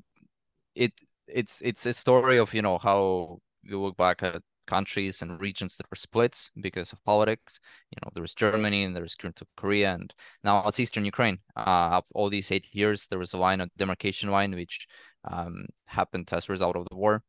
[0.74, 0.92] it
[1.26, 5.76] it's it's a story of you know how you look back at countries and regions
[5.76, 7.58] that were split because of politics.
[7.90, 9.16] You know, there was Germany and there was
[9.56, 11.38] Korea, and now it's Eastern Ukraine.
[11.56, 14.86] Uh, all these eight years, there was a line, of demarcation line, which
[15.24, 17.22] um, happened as a result of the war.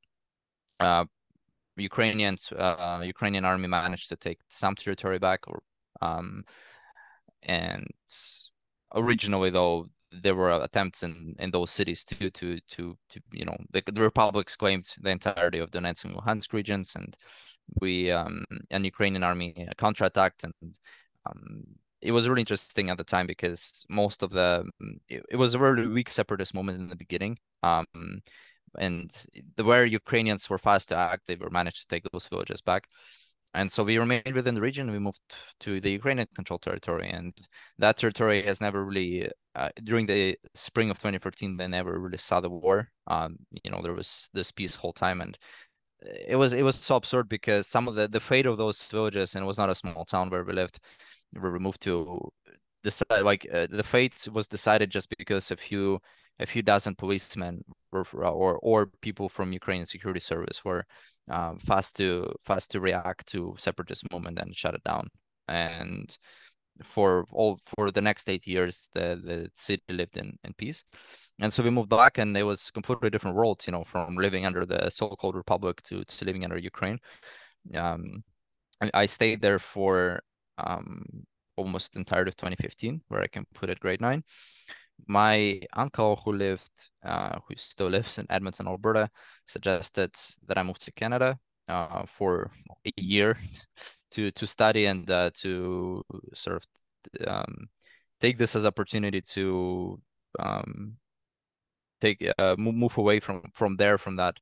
[0.80, 1.06] Uh,
[1.78, 5.62] Ukrainians, uh, Ukrainian army managed to take some territory back, or
[6.02, 6.44] um,
[7.44, 7.88] and
[8.96, 13.56] originally though there were attempts in, in those cities to to to to you know
[13.72, 17.16] the, the republics claimed the entirety of the Donetsk and Luhansk regions, and
[17.80, 20.80] we um, an Ukrainian army counterattacked, and
[21.26, 21.64] um,
[22.02, 24.66] it was really interesting at the time because most of the
[25.10, 27.38] it, it was a very weak separatist moment in the beginning.
[27.62, 27.86] Um,
[28.78, 29.12] and
[29.56, 32.88] the where Ukrainians were fast to act, they were managed to take those villages back.
[33.54, 34.92] And so we remained within the region.
[34.92, 35.20] We moved
[35.62, 37.34] to the Ukrainian controlled territory, and
[37.80, 42.40] that territory has never really, uh, during the spring of 2014, they never really saw
[42.42, 42.90] the war.
[43.08, 45.38] Um, you know, there was this peace whole time, and
[46.28, 49.36] it was it was so absurd because some of the the fate of those villages,
[49.36, 50.80] and it was not a small town where we lived,
[51.34, 52.20] were removed to
[52.84, 56.00] decide like uh, the fate was decided just because a few
[56.40, 60.86] a few dozen policemen or or, or people from Ukrainian security service were
[61.30, 65.08] uh, fast to fast to react to separatist movement and shut it down.
[65.48, 66.18] And
[66.84, 70.84] for all for the next eight years, the the city lived in in peace.
[71.42, 73.64] And so we moved back, and it was completely different world.
[73.68, 77.00] You know, from living under the so-called republic to, to living under Ukraine.
[77.76, 78.24] Um,
[78.94, 80.22] I, stayed there for
[80.58, 81.04] um,
[81.58, 84.24] almost entire of 2015, where I can put completed grade nine
[85.08, 89.10] my uncle who lived uh, who still lives in edmonton alberta
[89.48, 90.12] suggested
[90.48, 92.52] that i move to canada uh, for
[92.86, 93.38] a year
[94.12, 97.70] to to study and uh, to sort of um,
[98.22, 100.00] take this as opportunity to
[100.40, 100.98] um,
[102.02, 104.36] take uh, move away from from there from that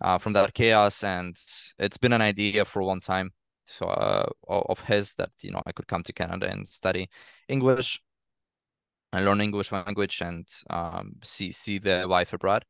[0.00, 1.04] uh, from that chaos.
[1.04, 1.36] And
[1.78, 3.32] it's been an idea for a long time
[3.64, 7.08] so uh, of his that you know I could come to Canada and study
[7.48, 8.00] English
[9.12, 12.64] and learn English language and um, see see the life abroad.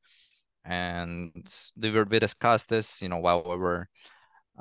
[0.65, 1.47] And
[1.77, 3.89] they were we discussed this, you know, while we were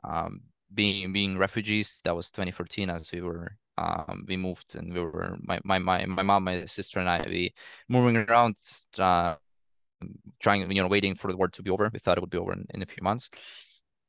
[0.03, 0.41] um,
[0.73, 2.01] being being refugees.
[2.03, 6.05] That was 2014, as we were um, we moved and we were my my my
[6.05, 7.53] my mom, my sister, and I we
[7.89, 8.57] moving around,
[8.97, 9.35] uh,
[10.39, 11.89] trying you know waiting for the war to be over.
[11.93, 13.29] We thought it would be over in, in a few months.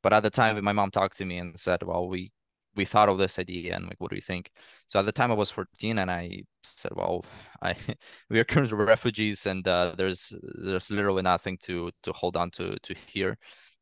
[0.01, 2.31] But at the time, my mom talked to me and said, "Well, we
[2.79, 4.51] we thought of this idea and like what do you think?
[4.87, 6.23] So at the time i was 14 and i
[6.63, 7.25] said well
[7.61, 7.75] i
[8.29, 10.33] we are currently refugees and uh, there's
[10.65, 13.37] there's literally nothing to to hold on to to here.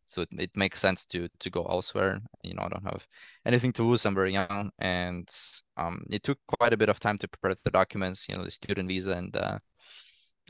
[0.06, 2.20] So it, it, makes sense to to go elsewhere.
[2.44, 3.06] You know i don't have
[3.46, 4.06] anything to lose.
[4.06, 5.28] I'm very young and
[5.78, 8.52] um, it took quite a bit of time to prepare the documents you know the
[8.52, 9.60] student visa and uh,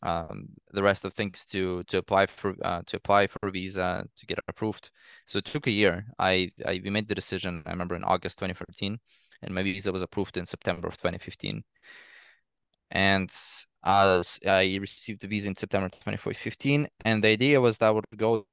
[0.03, 4.25] um, the rest of things to to apply for uh, to apply for visa to
[4.25, 4.91] get approved.
[5.27, 6.05] So it took a year.
[6.19, 7.63] I, I we made the decision.
[7.65, 8.99] I remember in August 2014,
[9.41, 11.63] and my visa was approved in September of 2015.
[12.91, 13.29] And
[13.83, 18.05] as I received the visa in September 2015, and the idea was that I would
[18.15, 18.47] go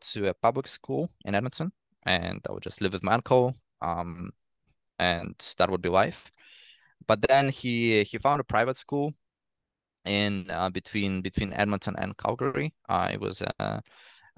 [0.00, 1.72] to a public school in Edmonton,
[2.04, 4.30] and I would just live with my uncle, um,
[4.98, 6.30] and that would be life.
[7.06, 9.14] But then he he found a private school
[10.06, 12.74] in uh, between between Edmonton and Calgary.
[12.88, 13.82] Uh, it was a,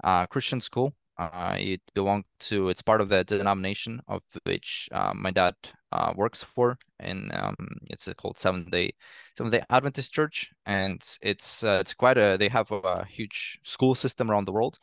[0.03, 0.93] a Christian school.
[1.17, 5.53] Uh, it belonged to it's part of the denomination of which uh, my dad
[5.91, 7.55] uh, works for, and um,
[7.89, 8.93] it's called Seventh Day
[9.37, 13.95] Seventh Day Adventist Church, and it's uh, it's quite a they have a huge school
[13.95, 14.79] system around the world.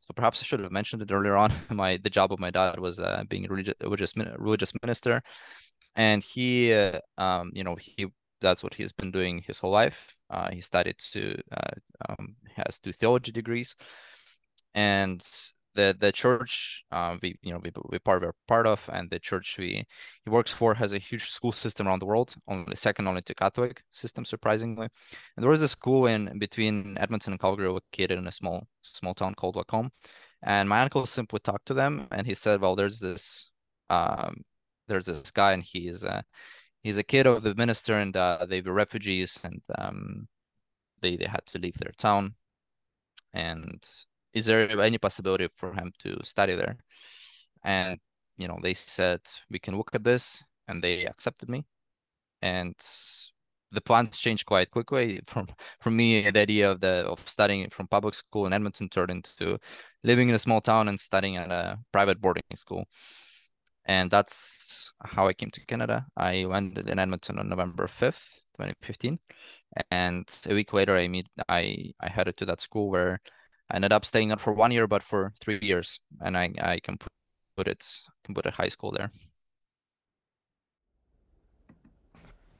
[0.00, 1.52] So perhaps I should have mentioned it earlier on.
[1.70, 5.22] My the job of my dad was being a religious religious, minister,
[5.96, 6.72] and he
[7.18, 8.06] um, you know he
[8.40, 10.14] that's what he's been doing his whole life
[10.52, 11.74] he studied to uh,
[12.08, 13.76] um, has two theology degrees,
[14.74, 15.20] and
[15.74, 19.18] the the church uh, we you know we we part of part of, and the
[19.18, 19.84] church we
[20.24, 23.34] he works for has a huge school system around the world, only second only to
[23.34, 24.88] Catholic system, surprisingly.
[25.36, 29.14] And there was a school in between Edmonton and Calgary, located in a small small
[29.14, 29.90] town called Lacombe.
[30.42, 33.50] And my uncle simply talked to them, and he said, "Well, there's this
[33.90, 34.42] um,
[34.88, 36.22] there's this guy, and he's uh,
[36.84, 40.28] he's a kid of the minister, and uh, they were refugees, and um,
[41.00, 42.36] they they had to leave their town.
[43.32, 43.82] And
[44.32, 46.76] is there any possibility for him to study there?
[47.64, 47.98] And
[48.36, 49.20] you know, they said
[49.50, 51.64] we can look at this, and they accepted me.
[52.42, 52.76] And
[53.72, 55.48] the plans changed quite quickly from
[55.80, 59.58] from me the idea of the of studying from public school in Edmonton turned into
[60.04, 62.86] living in a small town and studying at a private boarding school
[63.86, 66.06] and that's how I came to Canada.
[66.16, 69.18] I landed in Edmonton on November 5th, 2015.
[69.90, 73.20] And a week later I meet I I headed to that school where
[73.70, 76.00] I ended up staying not for one year but for three years.
[76.20, 76.98] And I, I can
[77.56, 77.84] put it
[78.24, 79.10] can put a high school there.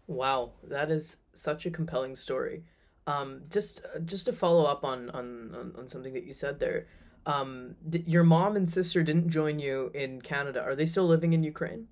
[0.06, 2.64] Wow, that is such a compelling story.
[3.06, 6.86] Um, just just to follow up on, on on something that you said there,
[7.26, 10.62] um, th- your mom and sister didn't join you in Canada.
[10.62, 11.88] Are they still living in Ukraine?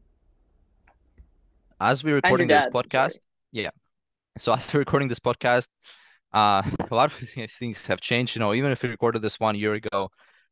[1.81, 3.21] As we're recording this podcast, sorry.
[3.53, 3.71] yeah.
[4.39, 5.69] So as we're recording this podcast,
[6.33, 7.29] uh, a lot of
[7.59, 8.37] things have changed.
[8.37, 10.09] You know, even if we recorded this one year ago,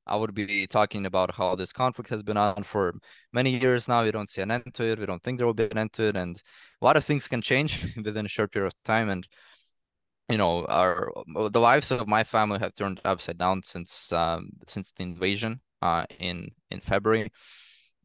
[0.07, 2.95] I would be talking about how this conflict has been on for
[3.33, 4.03] many years now.
[4.03, 4.99] We don't see an end to it.
[4.99, 6.43] We don't think there will be an end to it, and
[6.81, 9.11] a lot of things can change within a short period of time.
[9.11, 9.27] And
[10.31, 11.13] you know, our
[11.51, 16.05] the lives of my family have turned upside down since um, since the invasion uh,
[16.19, 17.31] in in February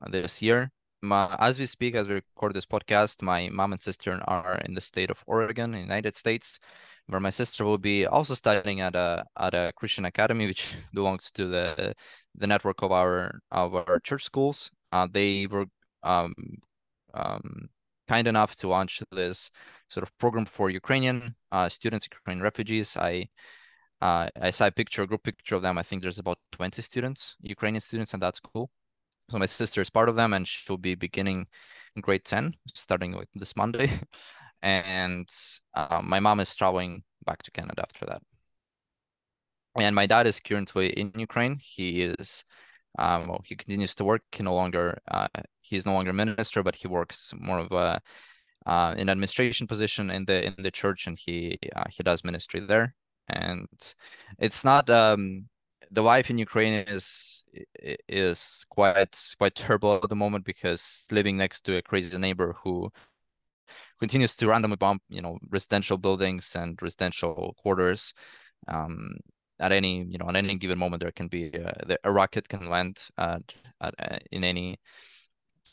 [0.10, 0.72] this year.
[1.02, 4.74] My, as we speak, as we record this podcast, my mom and sister are in
[4.74, 6.60] the state of Oregon, United States,
[7.08, 11.32] where my sister will be also studying at a at a Christian academy, which belongs
[11.32, 11.94] to the
[12.36, 14.72] the network of our of our church schools.
[14.92, 15.66] Uh, they were
[16.04, 16.34] um,
[17.14, 17.70] um,
[18.08, 19.52] kind enough to launch this
[19.90, 22.98] sort of program for Ukrainian uh, students, Ukrainian refugees.
[22.98, 23.28] I
[24.02, 25.78] uh, I saw a picture, a group picture of them.
[25.78, 28.70] I think there's about 20 students, Ukrainian students, and that's cool.
[29.32, 31.48] So my sister is part of them, and she'll be beginning
[31.96, 33.90] in grade 10, starting with this Monday.
[34.62, 35.28] and
[35.74, 38.22] uh, my mom is traveling back to Canada after that.
[39.78, 41.58] And my dad is currently in Ukraine.
[41.60, 42.46] He is
[42.98, 44.22] um, well, he continues to work.
[44.32, 45.28] He no longer uh,
[45.62, 48.02] he's no longer minister, but he works more of a
[48.66, 52.60] uh, an administration position in the in the church, and he uh, he does ministry
[52.62, 52.96] there.
[53.30, 53.68] And
[54.40, 55.48] it's not um,
[55.92, 57.44] the life in Ukraine is
[58.08, 62.92] is quite quite terrible at the moment because living next to a crazy neighbor who
[64.00, 68.14] continues to randomly bomb you know residential buildings and residential quarters
[68.68, 69.16] um,
[69.60, 72.70] at any you know on any given moment there can be a, a rocket can
[72.70, 73.42] land at,
[73.82, 74.78] at, uh, in any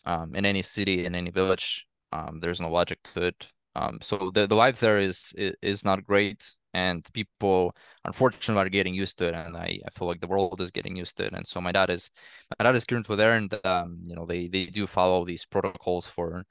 [0.05, 1.87] um, in any city in any village.
[2.13, 3.47] Um, there's no logic to it.
[3.75, 7.75] Um, so the, the life there is, is, is not great and people
[8.05, 10.95] unfortunately are getting used to it and I, I feel like the world is getting
[10.97, 11.33] used to it.
[11.33, 12.11] And so my dad is
[12.59, 16.07] my dad is currently there and um, you know they they do follow these protocols
[16.07, 16.45] for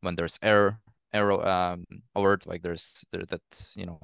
[0.00, 0.78] when there's error
[1.12, 1.84] error um,
[2.16, 3.42] alert like there's there that
[3.76, 4.00] you know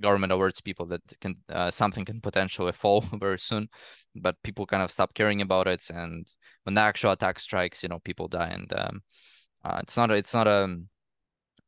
[0.00, 3.68] government alerts people that can uh, something can potentially fall very soon
[4.16, 6.26] but people kind of stop caring about it and
[6.64, 9.00] when the actual attack strikes you know people die and um,
[9.64, 10.88] uh, it's not it's not a um,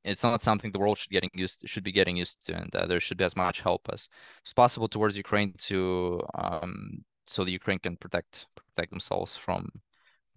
[0.04, 2.74] it's not something the world should getting used to, should be getting used to and
[2.76, 4.08] uh, there should be as much help as,
[4.46, 9.68] as possible towards Ukraine to um, so the Ukraine can protect protect themselves from,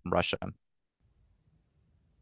[0.02, 0.38] from Russia.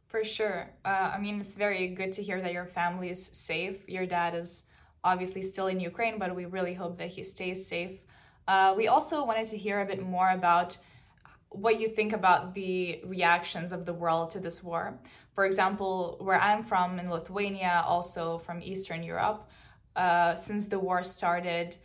[0.07, 0.69] For sure.
[0.85, 3.87] Uh, I mean, it's very good to hear that your family is safe.
[3.87, 4.63] Your dad is
[5.03, 7.99] obviously still in Ukraine, but we really hope that he stays safe.
[8.47, 10.77] Uh, we also wanted to hear a bit more about
[11.49, 14.99] what you think about the reactions of the world to this war.
[15.33, 19.47] For example, where I'm from in Lithuania, also from Eastern Europe,
[19.95, 21.75] uh, since the war started,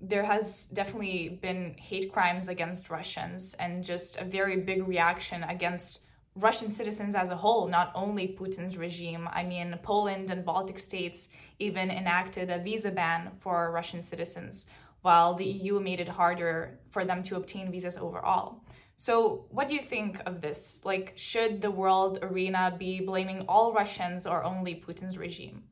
[0.00, 6.00] there has definitely been hate crimes against Russians and just a very big reaction against
[6.34, 9.28] Russian citizens as a whole, not only Putin's regime.
[9.32, 11.28] I mean, Poland and Baltic states
[11.58, 14.66] even enacted a visa ban for Russian citizens,
[15.02, 18.64] while the EU made it harder for them to obtain visas overall.
[18.96, 20.82] So, what do you think of this?
[20.84, 25.64] Like, should the world arena be blaming all Russians or only Putin's regime?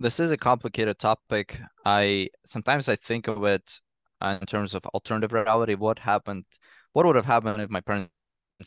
[0.00, 1.60] This is a complicated topic.
[1.84, 3.80] I sometimes I think of it
[4.20, 5.74] uh, in terms of alternative reality.
[5.74, 6.46] What happened?
[6.94, 8.10] What would have happened if my parents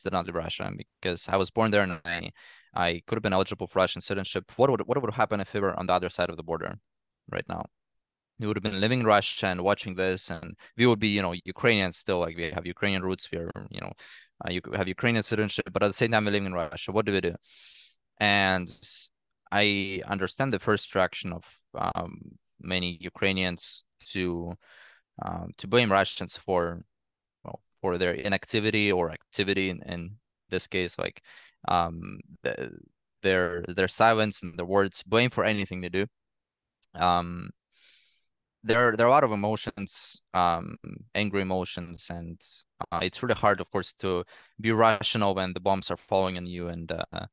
[0.02, 2.32] did not leave Russia because I was born there and I
[2.74, 4.52] I could have been eligible for Russian citizenship.
[4.56, 6.80] What would what would happen if we were on the other side of the border
[7.32, 7.66] right now?
[8.40, 11.22] We would have been living in Russia and watching this, and we would be, you
[11.22, 12.20] know, Ukrainians still.
[12.20, 13.30] Like we have Ukrainian roots.
[13.32, 13.94] We are, you know,
[14.44, 16.92] uh, you have Ukrainian citizenship, but at the same time, we're living in Russia.
[16.92, 17.36] What do we do?
[18.20, 18.70] And
[19.52, 21.44] I understand the first reaction of
[21.76, 24.54] um, many Ukrainians to
[25.24, 26.84] um, to blame Russians for
[27.84, 30.16] for their inactivity or activity in, in
[30.50, 31.22] this case like
[31.68, 32.72] um, the,
[33.24, 36.06] their their silence and their words, blame for anything they do.
[36.96, 37.50] Um,
[38.64, 40.78] there there are a lot of emotions, um,
[41.16, 42.40] angry emotions, and
[42.92, 44.24] uh, it's really hard, of course, to
[44.62, 47.26] be rational when the bombs are falling on you and uh,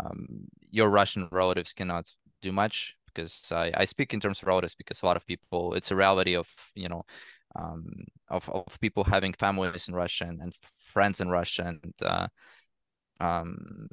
[0.00, 0.26] um,
[0.70, 2.10] your Russian relatives cannot
[2.42, 5.74] do much because I, I speak in terms of relatives because a lot of people
[5.74, 7.02] it's a reality of you know
[7.56, 10.54] um, of, of people having families in Russia and, and
[10.92, 12.26] friends in Russia and uh,
[13.20, 13.88] um,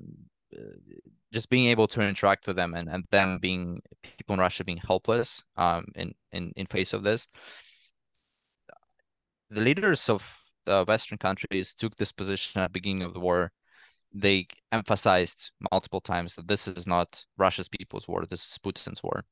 [1.31, 3.81] just being able to interact with them and, and them being
[4.17, 7.27] people in Russia being helpless um, in, in, in face of this.
[9.49, 10.23] The leaders of
[10.65, 13.51] the Western countries took this position at the beginning of the war.
[14.13, 19.23] They emphasized multiple times that this is not Russia's people's war, this is Putin's war.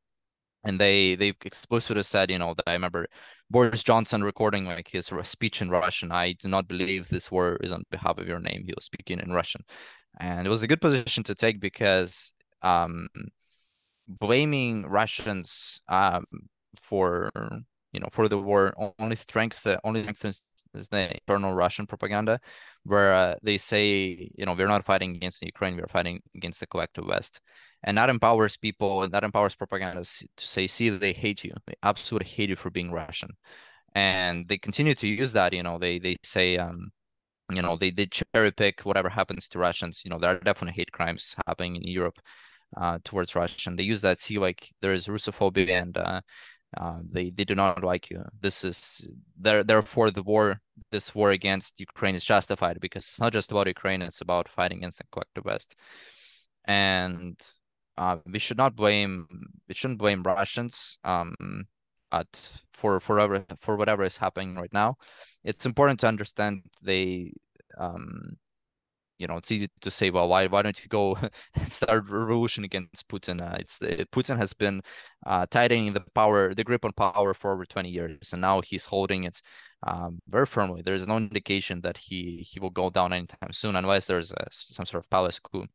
[0.63, 3.07] And they they explicitly said, you know, that I remember
[3.49, 6.11] Boris Johnson recording like his speech in Russian.
[6.11, 8.63] I do not believe this war is on behalf of your name.
[8.65, 9.63] He was speaking in Russian
[10.19, 13.07] and it was a good position to take because um,
[14.07, 16.25] blaming Russians um,
[16.81, 17.29] for
[17.91, 20.41] you know for the war only strengthens only strengthens
[20.73, 22.39] the internal Russian propaganda,
[22.83, 26.67] where uh, they say you know we're not fighting against Ukraine, we're fighting against the
[26.67, 27.39] collective West,
[27.83, 31.75] and that empowers people and that empowers propaganda to say, see, they hate you, they
[31.83, 33.29] absolutely hate you for being Russian,
[33.95, 35.53] and they continue to use that.
[35.53, 36.57] You know, they they say.
[36.57, 36.91] Um,
[37.51, 40.73] you know they, they cherry pick whatever happens to russians you know there are definitely
[40.75, 42.19] hate crimes happening in europe
[42.77, 46.21] uh, towards russia and they use that see like there is russophobia and uh,
[46.77, 49.07] uh, they they do not like you this is
[49.39, 50.59] there therefore the war
[50.91, 54.77] this war against ukraine is justified because it's not just about ukraine it's about fighting
[54.79, 55.75] against the collective west
[56.65, 57.41] and
[57.99, 59.27] uh, we should not blame
[59.67, 61.35] we shouldn't blame russians um,
[62.11, 62.27] at
[62.73, 64.95] for for whatever for whatever is happening right now.
[65.43, 67.33] It's important to understand they
[67.77, 68.37] um
[69.17, 71.17] you know it's easy to say well why why don't you go
[71.55, 73.41] and start a revolution against putin?
[73.41, 74.81] Uh, it's uh, putin has been
[75.25, 78.85] uh, tightening the power the grip on power for over 20 years and now he's
[78.85, 79.41] holding it
[79.87, 80.81] um, very firmly.
[80.83, 84.85] There's no indication that he he will go down anytime soon unless there's a, some
[84.85, 85.65] sort of palace coup.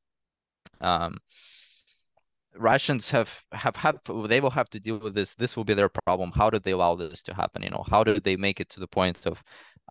[0.81, 1.19] Um
[2.57, 3.99] Russians have have had
[4.29, 5.35] they will have to deal with this.
[5.35, 6.33] This will be their problem.
[6.35, 7.63] How did they allow this to happen?
[7.63, 9.43] You know, how did they make it to the point of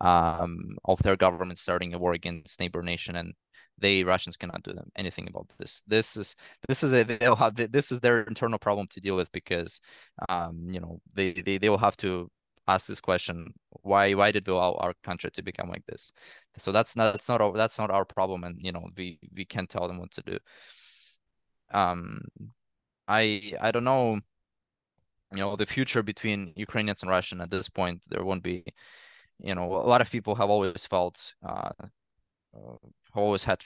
[0.02, 3.34] um of their government starting a war against neighbor nation and
[3.80, 5.84] they Russians cannot do them anything about this.
[5.88, 6.36] This is
[6.68, 9.80] this is a they'll have this is their internal problem to deal with because
[10.30, 12.30] um you know they they, they will have to
[12.68, 16.14] ask this question why why did we allow our country to become like this
[16.58, 19.44] so that's not that's not our, that's not our problem and you know we we
[19.44, 20.38] can't tell them what to do
[21.74, 22.22] um,
[23.08, 24.20] I I don't know,
[25.32, 28.04] you know, the future between Ukrainians and Russian at this point.
[28.10, 28.64] There won't be,
[29.40, 31.72] you know, a lot of people have always felt, uh,
[32.56, 32.78] uh
[33.16, 33.62] always had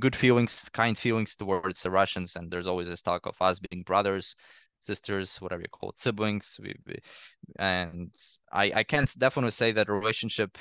[0.00, 3.82] good feelings, kind feelings towards the Russians, and there's always this talk of us being
[3.82, 4.36] brothers,
[4.82, 6.58] sisters, whatever you call it, siblings.
[6.62, 6.98] We, we,
[7.58, 8.14] and
[8.52, 10.58] I I can't definitely say that relationship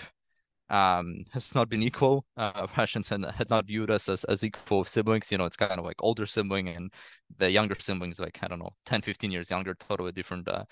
[0.70, 4.84] um has not been equal uh Russians had, had not viewed us as, as equal
[4.84, 6.92] siblings you know it's kind of like older sibling and
[7.38, 10.66] the younger siblings like I don't know 10 15 years younger totally different uh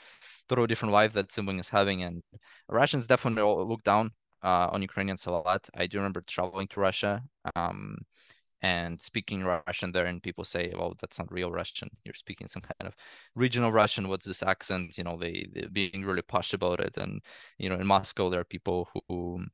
[0.49, 2.23] totally different life that sibling is having and
[2.69, 4.11] Russians definitely look down
[4.43, 7.23] uh on Ukrainians a lot I do remember traveling to Russia
[7.55, 7.97] um
[8.61, 11.89] and speaking Russian there, and people say, "Well, that's not real Russian.
[12.05, 12.95] You're speaking some kind of
[13.35, 14.07] regional Russian.
[14.07, 16.97] What's this accent?" You know, they they being really posh about it.
[16.97, 17.21] And
[17.57, 19.45] you know, in Moscow, there are people who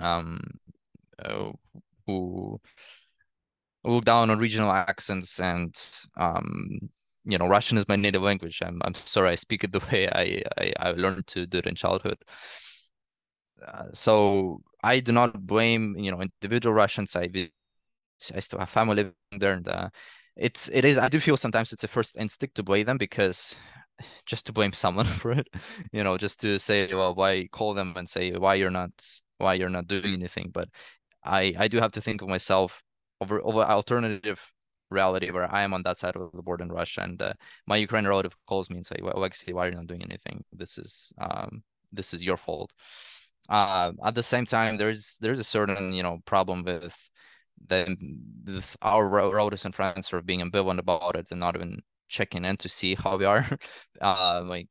[0.00, 0.40] um,
[1.24, 1.52] uh,
[2.06, 2.60] who
[3.84, 5.74] look down on regional accents and
[6.16, 6.78] um,
[7.24, 8.60] you know Russian is my native language.
[8.62, 11.66] I'm I'm sorry I speak it the way I I, I learned to do it
[11.66, 12.18] in childhood.
[13.66, 17.14] Uh, so I do not blame you know individual Russians.
[17.16, 17.28] I
[18.34, 19.90] I still have family there, and uh,
[20.36, 23.56] it's it is I do feel sometimes it's a first instinct to blame them because
[24.26, 25.48] just to blame someone for it,
[25.92, 28.92] you know, just to say well why call them and say why you're not
[29.42, 30.50] why you're not doing anything.
[30.52, 30.68] But
[31.24, 32.82] I I do have to think of myself
[33.20, 34.40] over over alternative
[34.90, 37.34] reality where I am on that side of the board in Russia, and uh,
[37.66, 40.44] my Ukrainian relative calls me and say, "Well, Alexei, why are you not doing anything?
[40.52, 41.62] This is um
[41.92, 42.72] this is your fault."
[43.48, 46.96] Uh, at the same time, there's there's a certain you know problem with
[47.68, 47.96] the
[48.46, 52.56] with our relatives friends sort of being ambivalent about it and not even checking in
[52.58, 53.46] to see how we are
[54.02, 54.68] uh like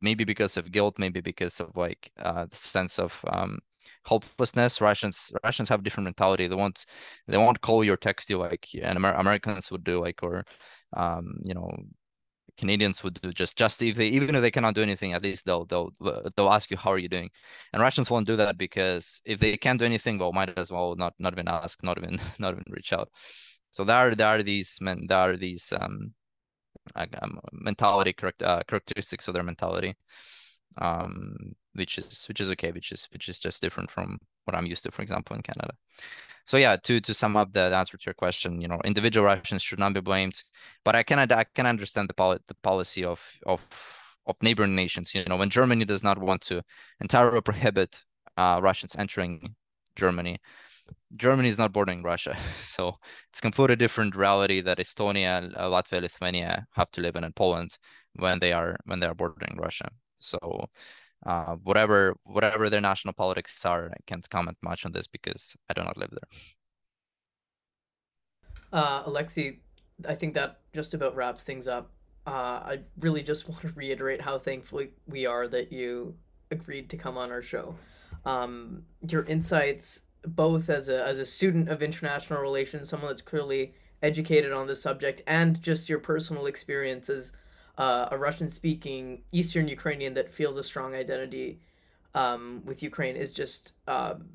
[0.00, 3.58] maybe because of guilt maybe because of like uh the sense of um
[4.04, 4.80] hopelessness.
[4.80, 6.46] Russians russians have different mentality.
[6.48, 6.84] They won't
[7.28, 10.44] they won't call you or text you like and Amer- americans would do like or
[10.96, 11.70] um you know
[12.58, 15.44] Canadians would do just just if they even if they cannot do anything, at least
[15.46, 15.90] they'll they'll
[16.36, 17.30] they'll ask you how are you doing,
[17.72, 20.94] and Russians won't do that because if they can't do anything, well, might as well
[20.96, 23.10] not not even ask, not even not even reach out.
[23.70, 26.14] So there are there are these men there are these um,
[26.96, 29.94] um mentality correct uh, characteristics of their mentality,
[30.78, 34.66] um, which is which is okay, which is which is just different from what I'm
[34.66, 35.74] used to, for example, in Canada.
[36.44, 39.62] So yeah, to to sum up the, answer to your question, you know, individual Russians
[39.62, 40.42] should not be blamed,
[40.84, 43.60] but I can I can understand the poli- the policy of of
[44.26, 45.14] of neighboring nations.
[45.14, 46.62] You know, when Germany does not want to
[47.00, 48.02] entirely prohibit
[48.36, 49.54] uh, Russians entering
[49.96, 50.40] Germany,
[51.16, 52.96] Germany is not bordering Russia, so
[53.30, 57.78] it's completely different reality that Estonia, Latvia, Lithuania have to live in, and Poland
[58.16, 59.88] when they are when they are bordering Russia.
[60.18, 60.68] So
[61.24, 65.74] uh, whatever whatever their national politics are, I can't comment much on this because I
[65.74, 66.28] do not live there.
[68.72, 69.58] Uh, Alexei,
[70.08, 71.92] I think that just about wraps things up.
[72.26, 76.14] Uh, I really just want to reiterate how thankful we are that you
[76.50, 77.74] agreed to come on our show.
[78.24, 83.74] Um, your insights, both as a as a student of international relations, someone that's clearly
[84.02, 87.32] educated on this subject, and just your personal experiences
[87.78, 91.60] uh, a Russian speaking Eastern Ukrainian that feels a strong identity
[92.14, 94.28] um, with Ukraine is just, um,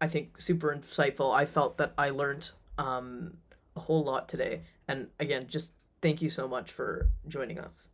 [0.00, 1.34] I think, super insightful.
[1.34, 3.36] I felt that I learned um,
[3.76, 4.62] a whole lot today.
[4.88, 7.86] And again, just thank you so much for joining us.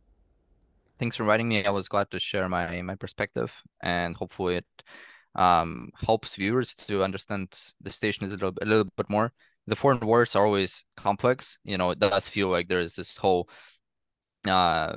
[0.99, 1.63] Thanks for inviting me.
[1.63, 4.65] I was glad to share my, my perspective and hopefully it
[5.35, 9.31] um, helps viewers to understand the station a little, a little bit more.
[9.67, 11.57] The foreign wars are always complex.
[11.63, 13.49] You know, it does feel like there is this whole
[14.47, 14.95] uh,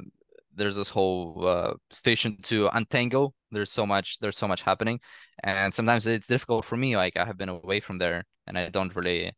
[0.55, 3.35] there's this whole uh, station to untangle.
[3.51, 5.01] There's so much there's so much happening,
[5.45, 6.97] and sometimes it's difficult for me.
[6.97, 9.33] Like I have been away from there, and I don't really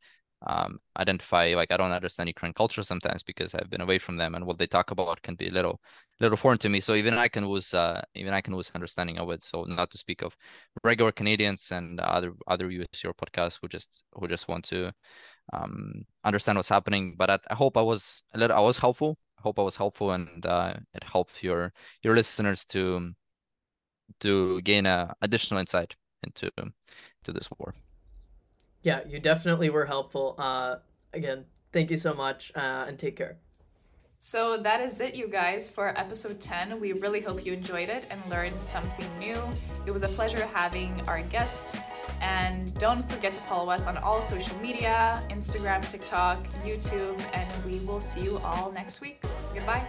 [0.46, 1.54] um, identify.
[1.56, 4.58] Like I don't understand Ukrainian culture sometimes because I've been away from them, and what
[4.58, 5.80] they talk about can be a little
[6.20, 6.80] little foreign to me.
[6.80, 9.42] So even I can lose uh, even I can lose understanding of it.
[9.42, 10.36] So not to speak of
[10.84, 14.92] regular Canadians and other other US your podcasts who just who just want to
[15.52, 17.14] um, understand what's happening.
[17.16, 20.10] But I, I hope I was a little I was helpful hope I was helpful
[20.12, 21.72] and uh, it helped your
[22.02, 23.14] your listeners to
[24.20, 26.50] to gain a additional insight into
[27.24, 27.74] to this war.
[28.82, 30.34] Yeah, you definitely were helpful.
[30.38, 30.76] Uh,
[31.12, 33.36] again, thank you so much uh, and take care.
[34.20, 36.80] So that is it, you guys, for episode 10.
[36.80, 39.38] We really hope you enjoyed it and learned something new.
[39.86, 41.76] It was a pleasure having our guest.
[42.24, 47.80] And don't forget to follow us on all social media Instagram, TikTok, YouTube, and we
[47.80, 49.22] will see you all next week.
[49.52, 49.84] Goodbye.